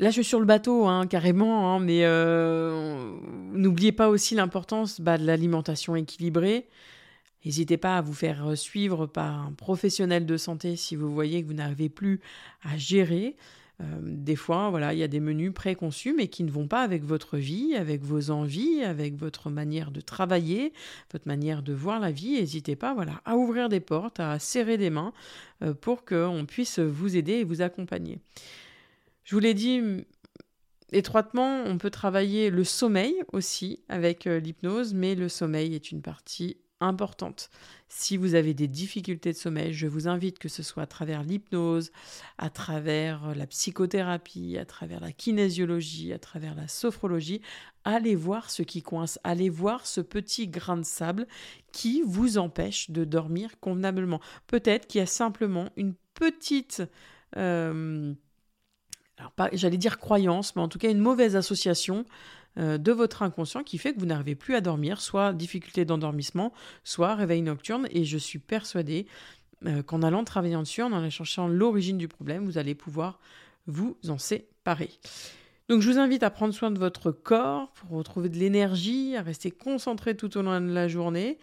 Là, 0.00 0.08
je 0.08 0.14
suis 0.14 0.24
sur 0.24 0.40
le 0.40 0.46
bateau, 0.46 0.86
hein, 0.86 1.06
carrément, 1.06 1.74
hein, 1.74 1.80
mais 1.80 2.04
euh, 2.04 3.14
n'oubliez 3.52 3.92
pas 3.92 4.08
aussi 4.08 4.34
l'importance 4.34 5.00
bah, 5.00 5.18
de 5.18 5.24
l'alimentation 5.24 5.94
équilibrée. 5.94 6.66
N'hésitez 7.44 7.76
pas 7.76 7.98
à 7.98 8.00
vous 8.02 8.14
faire 8.14 8.56
suivre 8.56 9.06
par 9.06 9.46
un 9.46 9.52
professionnel 9.52 10.26
de 10.26 10.36
santé 10.36 10.76
si 10.76 10.96
vous 10.96 11.12
voyez 11.12 11.42
que 11.42 11.48
vous 11.48 11.54
n'arrivez 11.54 11.88
plus 11.88 12.20
à 12.62 12.76
gérer. 12.76 13.36
Euh, 13.80 13.84
des 14.02 14.36
fois, 14.36 14.70
voilà, 14.70 14.92
il 14.92 14.98
y 14.98 15.02
a 15.02 15.08
des 15.08 15.20
menus 15.20 15.52
préconçus, 15.52 16.14
mais 16.16 16.28
qui 16.28 16.44
ne 16.44 16.50
vont 16.50 16.68
pas 16.68 16.82
avec 16.82 17.02
votre 17.04 17.38
vie, 17.38 17.74
avec 17.74 18.02
vos 18.02 18.30
envies, 18.30 18.82
avec 18.84 19.16
votre 19.16 19.50
manière 19.50 19.90
de 19.90 20.00
travailler, 20.00 20.72
votre 21.12 21.26
manière 21.26 21.62
de 21.62 21.72
voir 21.72 21.98
la 21.98 22.12
vie. 22.12 22.34
N'hésitez 22.34 22.76
pas, 22.76 22.94
voilà, 22.94 23.20
à 23.24 23.36
ouvrir 23.36 23.68
des 23.68 23.80
portes, 23.80 24.20
à 24.20 24.38
serrer 24.38 24.78
des 24.78 24.90
mains 24.90 25.12
euh, 25.62 25.74
pour 25.74 26.04
qu'on 26.04 26.44
puisse 26.46 26.78
vous 26.78 27.16
aider 27.16 27.34
et 27.34 27.44
vous 27.44 27.62
accompagner. 27.62 28.18
Je 29.24 29.34
vous 29.34 29.40
l'ai 29.40 29.54
dit 29.54 29.80
étroitement, 30.92 31.64
on 31.64 31.78
peut 31.78 31.90
travailler 31.90 32.50
le 32.50 32.64
sommeil 32.64 33.14
aussi 33.32 33.82
avec 33.88 34.26
euh, 34.26 34.38
l'hypnose, 34.38 34.94
mais 34.94 35.14
le 35.14 35.28
sommeil 35.28 35.74
est 35.74 35.90
une 35.90 36.02
partie 36.02 36.58
importante. 36.80 37.48
Si 37.88 38.16
vous 38.16 38.34
avez 38.34 38.54
des 38.54 38.68
difficultés 38.68 39.32
de 39.32 39.36
sommeil, 39.36 39.72
je 39.72 39.86
vous 39.86 40.08
invite 40.08 40.38
que 40.38 40.48
ce 40.48 40.62
soit 40.62 40.82
à 40.82 40.86
travers 40.86 41.22
l'hypnose, 41.22 41.92
à 42.38 42.50
travers 42.50 43.28
euh, 43.28 43.34
la 43.34 43.46
psychothérapie, 43.46 44.58
à 44.58 44.64
travers 44.64 45.00
la 45.00 45.12
kinésiologie, 45.12 46.12
à 46.12 46.18
travers 46.18 46.54
la 46.54 46.68
sophrologie, 46.68 47.40
allez 47.84 48.14
voir 48.14 48.50
ce 48.50 48.62
qui 48.62 48.82
coince, 48.82 49.18
allez 49.24 49.48
voir 49.48 49.86
ce 49.86 50.00
petit 50.00 50.48
grain 50.48 50.76
de 50.76 50.84
sable 50.84 51.26
qui 51.72 52.02
vous 52.04 52.36
empêche 52.38 52.90
de 52.90 53.04
dormir 53.04 53.58
convenablement. 53.60 54.20
Peut-être 54.46 54.86
qu'il 54.86 54.98
y 54.98 55.02
a 55.02 55.06
simplement 55.06 55.70
une 55.76 55.94
petite... 56.14 56.82
Euh, 57.38 58.12
j'allais 59.52 59.76
dire 59.76 59.98
croyance, 59.98 60.56
mais 60.56 60.62
en 60.62 60.68
tout 60.68 60.78
cas 60.78 60.90
une 60.90 60.98
mauvaise 60.98 61.36
association 61.36 62.04
euh, 62.58 62.78
de 62.78 62.92
votre 62.92 63.22
inconscient 63.22 63.62
qui 63.62 63.78
fait 63.78 63.94
que 63.94 64.00
vous 64.00 64.06
n'arrivez 64.06 64.34
plus 64.34 64.54
à 64.54 64.60
dormir, 64.60 65.00
soit 65.00 65.32
difficulté 65.32 65.84
d'endormissement, 65.84 66.52
soit 66.84 67.14
réveil 67.14 67.42
nocturne. 67.42 67.88
Et 67.90 68.04
je 68.04 68.18
suis 68.18 68.38
persuadée 68.38 69.06
euh, 69.66 69.82
qu'en 69.82 70.02
allant 70.02 70.24
travailler 70.24 70.56
dessus, 70.56 70.82
en 70.82 70.92
allant 70.92 71.08
cherchant 71.10 71.48
l'origine 71.48 71.98
du 71.98 72.08
problème, 72.08 72.44
vous 72.44 72.58
allez 72.58 72.74
pouvoir 72.74 73.20
vous 73.66 73.96
en 74.08 74.18
séparer. 74.18 74.90
Donc 75.68 75.80
je 75.80 75.90
vous 75.90 75.98
invite 75.98 76.22
à 76.22 76.30
prendre 76.30 76.52
soin 76.52 76.70
de 76.70 76.78
votre 76.78 77.12
corps 77.12 77.70
pour 77.72 77.96
retrouver 77.96 78.28
de 78.28 78.36
l'énergie, 78.36 79.16
à 79.16 79.22
rester 79.22 79.50
concentré 79.50 80.16
tout 80.16 80.36
au 80.36 80.42
long 80.42 80.60
de 80.60 80.72
la 80.72 80.88
journée 80.88 81.38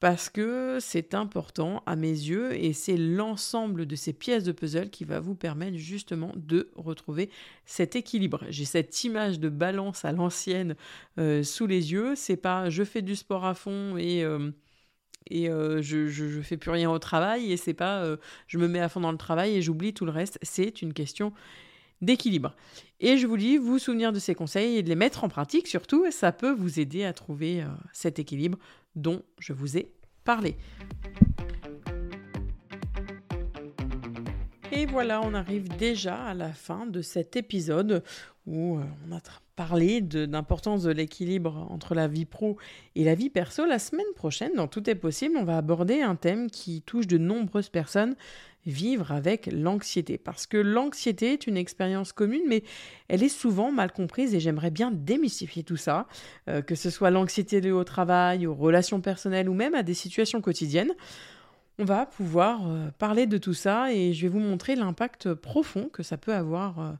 parce 0.00 0.28
que 0.28 0.78
c'est 0.80 1.12
important 1.14 1.82
à 1.86 1.96
mes 1.96 2.06
yeux 2.08 2.54
et 2.54 2.72
c'est 2.72 2.96
l'ensemble 2.96 3.84
de 3.86 3.96
ces 3.96 4.12
pièces 4.12 4.44
de 4.44 4.52
puzzle 4.52 4.90
qui 4.90 5.04
va 5.04 5.18
vous 5.18 5.34
permettre 5.34 5.76
justement 5.76 6.32
de 6.36 6.70
retrouver 6.76 7.30
cet 7.66 7.96
équilibre. 7.96 8.44
J'ai 8.48 8.64
cette 8.64 9.02
image 9.04 9.40
de 9.40 9.48
balance 9.48 10.04
à 10.04 10.12
l'ancienne 10.12 10.76
euh, 11.18 11.42
sous 11.42 11.66
les 11.66 11.92
yeux. 11.92 12.14
C'est 12.14 12.36
pas 12.36 12.70
je 12.70 12.84
fais 12.84 13.02
du 13.02 13.16
sport 13.16 13.44
à 13.44 13.54
fond 13.54 13.96
et 13.96 14.24
euh, 14.24 14.50
euh, 15.32 15.82
je, 15.82 16.06
je, 16.06 16.40
fais 16.42 16.56
plus 16.56 16.70
rien 16.70 16.90
au 16.90 16.98
travail 17.00 17.52
et 17.52 17.56
c'est 17.56 17.74
pas 17.74 18.04
je 18.46 18.58
me 18.58 18.68
mets 18.68 18.80
à 18.80 18.88
fond 18.88 19.00
dans 19.00 19.12
le 19.12 19.18
travail 19.18 19.56
et 19.56 19.62
j'oublie 19.62 19.94
tout 19.94 20.04
le 20.04 20.12
reste. 20.12 20.38
C'est 20.42 20.80
une 20.80 20.92
question 20.92 21.32
d'équilibre. 22.00 22.54
Et 23.00 23.16
je 23.16 23.26
vous 23.26 23.36
dis, 23.36 23.56
vous 23.56 23.78
souvenir 23.78 24.12
de 24.12 24.18
ces 24.18 24.34
conseils 24.34 24.76
et 24.76 24.82
de 24.82 24.88
les 24.88 24.96
mettre 24.96 25.24
en 25.24 25.28
pratique 25.28 25.66
surtout, 25.66 26.10
ça 26.10 26.32
peut 26.32 26.52
vous 26.52 26.80
aider 26.80 27.04
à 27.04 27.12
trouver 27.12 27.64
cet 27.92 28.18
équilibre 28.18 28.58
dont 28.96 29.22
je 29.38 29.52
vous 29.52 29.76
ai 29.76 29.92
parlé. 30.24 30.56
Et 34.70 34.86
voilà, 34.86 35.20
on 35.22 35.34
arrive 35.34 35.68
déjà 35.76 36.22
à 36.26 36.34
la 36.34 36.52
fin 36.52 36.86
de 36.86 37.02
cet 37.02 37.34
épisode 37.34 38.04
où 38.46 38.78
euh, 38.78 38.84
on 39.08 39.12
a 39.12 39.20
parlé 39.58 40.00
d'importance 40.00 40.84
de, 40.84 40.92
de 40.92 40.96
l'équilibre 40.96 41.66
entre 41.70 41.96
la 41.96 42.06
vie 42.06 42.26
pro 42.26 42.56
et 42.94 43.02
la 43.02 43.16
vie 43.16 43.28
perso. 43.28 43.66
La 43.66 43.80
semaine 43.80 44.06
prochaine, 44.14 44.52
dans 44.54 44.68
Tout 44.68 44.88
est 44.88 44.94
possible, 44.94 45.36
on 45.36 45.42
va 45.42 45.56
aborder 45.56 46.00
un 46.00 46.14
thème 46.14 46.48
qui 46.48 46.80
touche 46.82 47.08
de 47.08 47.18
nombreuses 47.18 47.68
personnes, 47.68 48.14
vivre 48.66 49.10
avec 49.10 49.48
l'anxiété. 49.52 50.16
Parce 50.16 50.46
que 50.46 50.58
l'anxiété 50.58 51.32
est 51.32 51.48
une 51.48 51.56
expérience 51.56 52.12
commune, 52.12 52.42
mais 52.46 52.62
elle 53.08 53.24
est 53.24 53.28
souvent 53.28 53.72
mal 53.72 53.90
comprise 53.90 54.32
et 54.32 54.38
j'aimerais 54.38 54.70
bien 54.70 54.92
démystifier 54.92 55.64
tout 55.64 55.76
ça, 55.76 56.06
euh, 56.48 56.62
que 56.62 56.76
ce 56.76 56.88
soit 56.88 57.10
l'anxiété 57.10 57.72
au 57.72 57.82
travail, 57.82 58.46
aux 58.46 58.54
relations 58.54 59.00
personnelles 59.00 59.48
ou 59.48 59.54
même 59.54 59.74
à 59.74 59.82
des 59.82 59.94
situations 59.94 60.40
quotidiennes. 60.40 60.92
On 61.80 61.84
va 61.84 62.06
pouvoir 62.06 62.60
euh, 62.68 62.90
parler 63.00 63.26
de 63.26 63.38
tout 63.38 63.54
ça 63.54 63.92
et 63.92 64.12
je 64.12 64.22
vais 64.22 64.28
vous 64.28 64.38
montrer 64.38 64.76
l'impact 64.76 65.34
profond 65.34 65.88
que 65.92 66.04
ça 66.04 66.16
peut 66.16 66.34
avoir 66.34 66.78
euh, 66.78 66.92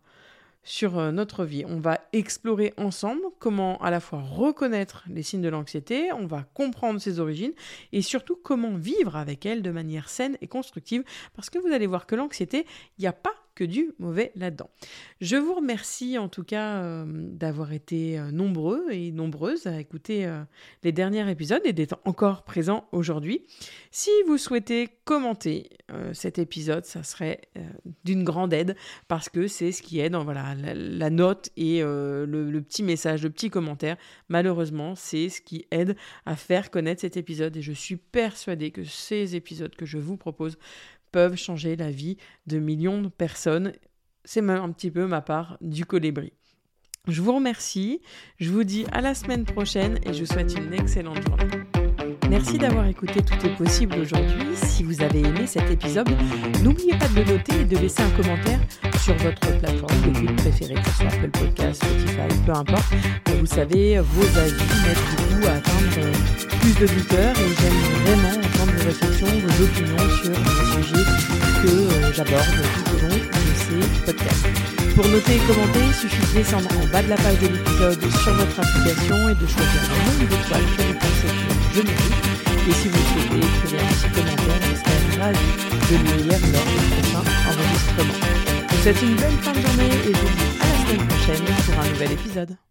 sur 0.62 0.98
euh, 0.98 1.10
notre 1.12 1.44
vie. 1.44 1.64
On 1.66 1.80
va 1.80 2.00
explorer 2.12 2.74
ensemble 2.76 3.22
comment 3.38 3.78
à 3.78 3.90
la 3.90 4.00
fois 4.00 4.20
reconnaître 4.20 5.04
les 5.08 5.22
signes 5.22 5.42
de 5.42 5.48
l'anxiété, 5.48 6.12
on 6.12 6.26
va 6.26 6.44
comprendre 6.54 7.00
ses 7.00 7.20
origines 7.20 7.52
et 7.92 8.02
surtout 8.02 8.36
comment 8.36 8.74
vivre 8.74 9.16
avec 9.16 9.46
elle 9.46 9.62
de 9.62 9.70
manière 9.70 10.08
saine 10.08 10.36
et 10.40 10.46
constructive 10.46 11.04
parce 11.34 11.50
que 11.50 11.58
vous 11.58 11.72
allez 11.72 11.86
voir 11.86 12.06
que 12.06 12.14
l'anxiété, 12.14 12.66
il 12.98 13.02
n'y 13.02 13.08
a 13.08 13.12
pas 13.12 13.34
du 13.64 13.92
mauvais 13.98 14.32
là-dedans. 14.34 14.70
Je 15.20 15.36
vous 15.36 15.54
remercie 15.54 16.18
en 16.18 16.28
tout 16.28 16.44
cas 16.44 16.82
euh, 16.82 17.04
d'avoir 17.06 17.72
été 17.72 18.18
euh, 18.18 18.30
nombreux 18.30 18.90
et 18.90 19.10
nombreuses 19.10 19.66
à 19.66 19.80
écouter 19.80 20.26
euh, 20.26 20.42
les 20.84 20.92
derniers 20.92 21.28
épisodes 21.30 21.62
et 21.64 21.72
d'être 21.72 21.98
encore 22.04 22.44
présents 22.44 22.88
aujourd'hui. 22.92 23.42
Si 23.90 24.10
vous 24.26 24.38
souhaitez 24.38 24.88
commenter 25.04 25.70
cet 26.12 26.38
épisode, 26.38 26.84
ça 26.84 27.02
serait 27.02 27.40
d'une 28.04 28.22
grande 28.22 28.52
aide 28.52 28.76
parce 29.08 29.30
que 29.30 29.48
c'est 29.48 29.72
ce 29.72 29.80
qui 29.80 30.00
aide, 30.00 30.12
la, 30.12 31.10
note 31.10 31.48
et 31.56 31.80
le, 31.80 32.60
petit 32.60 32.82
message, 32.82 33.22
le 33.22 33.30
petit 33.30 33.48
commentaire. 33.48 33.96
Malheureusement, 34.28 34.94
c'est 34.94 35.30
ce 35.30 35.40
qui 35.40 35.66
aide 35.70 35.96
à 36.26 36.36
faire 36.36 36.70
connaître 36.70 37.00
cet 37.00 37.16
épisode 37.16 37.56
et 37.56 37.62
je 37.62 37.72
suis 37.72 37.96
persuadée 37.96 38.70
que 38.70 38.84
ces 38.84 39.34
épisodes 39.34 39.74
que 39.74 39.86
je 39.86 39.96
vous 39.96 40.18
propose 40.18 40.58
peuvent 41.10 41.36
changer 41.36 41.76
la 41.76 41.90
vie 41.90 42.16
de 42.46 42.58
millions 42.58 43.02
de 43.02 43.08
personnes. 43.08 43.72
C'est 44.24 44.42
même 44.42 44.62
un 44.62 44.72
petit 44.72 44.90
peu 44.90 45.06
ma 45.06 45.20
part 45.20 45.58
du 45.60 45.84
colibri. 45.84 46.32
Je 47.06 47.22
vous 47.22 47.34
remercie, 47.34 48.00
je 48.38 48.50
vous 48.50 48.64
dis 48.64 48.84
à 48.92 49.00
la 49.00 49.14
semaine 49.14 49.44
prochaine 49.44 49.98
et 50.04 50.12
je 50.12 50.20
vous 50.20 50.32
souhaite 50.32 50.54
une 50.54 50.74
excellente 50.74 51.22
journée. 51.26 51.77
Merci 52.28 52.58
d'avoir 52.58 52.86
écouté 52.86 53.22
Tout 53.22 53.46
est 53.46 53.56
possible 53.56 53.96
aujourd'hui. 54.00 54.42
Si 54.54 54.82
vous 54.82 55.02
avez 55.02 55.20
aimé 55.20 55.46
cet 55.46 55.70
épisode, 55.70 56.08
n'oubliez 56.62 56.96
pas 56.96 57.08
de 57.08 57.16
le 57.16 57.24
noter 57.24 57.60
et 57.60 57.64
de 57.64 57.76
laisser 57.78 58.02
un 58.02 58.10
commentaire 58.10 58.60
sur 59.00 59.14
votre 59.16 59.58
plateforme 59.58 60.00
d'écoute 60.02 60.36
préférée, 60.36 60.74
que 60.74 60.90
ce 60.90 60.96
soit 60.96 61.06
Apple 61.06 61.30
Podcast, 61.30 61.82
Spotify, 61.82 62.40
peu 62.44 62.52
importe. 62.52 62.92
Vous 63.40 63.46
savez, 63.46 63.98
vos 63.98 64.38
avis 64.38 64.52
m'aident 64.52 64.98
beaucoup 65.16 65.46
à 65.46 65.52
atteindre 65.52 66.18
plus 66.60 66.74
d'auditeurs 66.74 67.34
et 67.38 67.48
j'aime 67.60 67.78
vraiment 68.04 68.36
entendre 68.36 68.72
vos 68.76 68.84
réflexions, 68.84 69.26
vos 69.26 69.64
opinions 69.64 70.10
sur 70.22 70.30
les 70.30 70.82
sujets 70.82 71.04
que 71.62 71.68
euh, 71.68 72.12
j'aborde 72.12 72.44
tout 72.44 72.96
au 72.96 73.00
long 73.02 73.08
de. 73.08 74.77
Pour 74.98 75.06
noter 75.06 75.36
et 75.36 75.38
commenter, 75.46 75.78
il 75.86 75.94
suffit 75.94 76.26
de 76.26 76.38
descendre 76.40 76.68
en 76.76 76.84
bas 76.88 77.00
de 77.04 77.08
la 77.08 77.14
page 77.14 77.38
de 77.38 77.46
l'épisode 77.46 78.00
sur 78.00 78.34
votre 78.34 78.58
application 78.58 79.28
et 79.28 79.34
de 79.36 79.46
choisir 79.46 79.80
un 79.94 80.10
nombre 80.10 80.28
d'étoiles 80.28 80.64
que 80.76 80.82
vous 80.82 80.94
pensez 80.94 81.28
que 81.30 81.76
je 81.76 81.82
mérite. 81.82 82.68
Et 82.68 82.72
si 82.72 82.88
vous 82.88 82.98
souhaitez 82.98 83.46
écrire 83.46 83.80
un 83.80 83.94
petit 83.94 84.10
commentaire, 84.10 84.60
je 84.60 84.74
serai 84.74 85.22
ravi 85.22 85.38
de 85.88 85.96
le 86.02 86.22
lire 86.24 86.40
lors 86.52 86.66
du 86.66 86.80
prochain 86.98 87.22
enregistrement. 87.46 88.18
Je 88.68 88.74
vous 88.74 88.82
souhaite 88.82 89.02
une 89.02 89.14
belle 89.14 89.38
fin 89.40 89.52
de 89.52 89.60
journée 89.60 89.94
et 90.04 90.12
je 90.12 90.18
vous 90.18 90.34
dis 90.34 90.58
à 90.58 90.66
la 90.66 90.90
semaine 90.90 91.06
prochaine 91.06 91.44
pour 91.44 91.78
un 91.78 91.88
nouvel 91.90 92.12
épisode. 92.12 92.58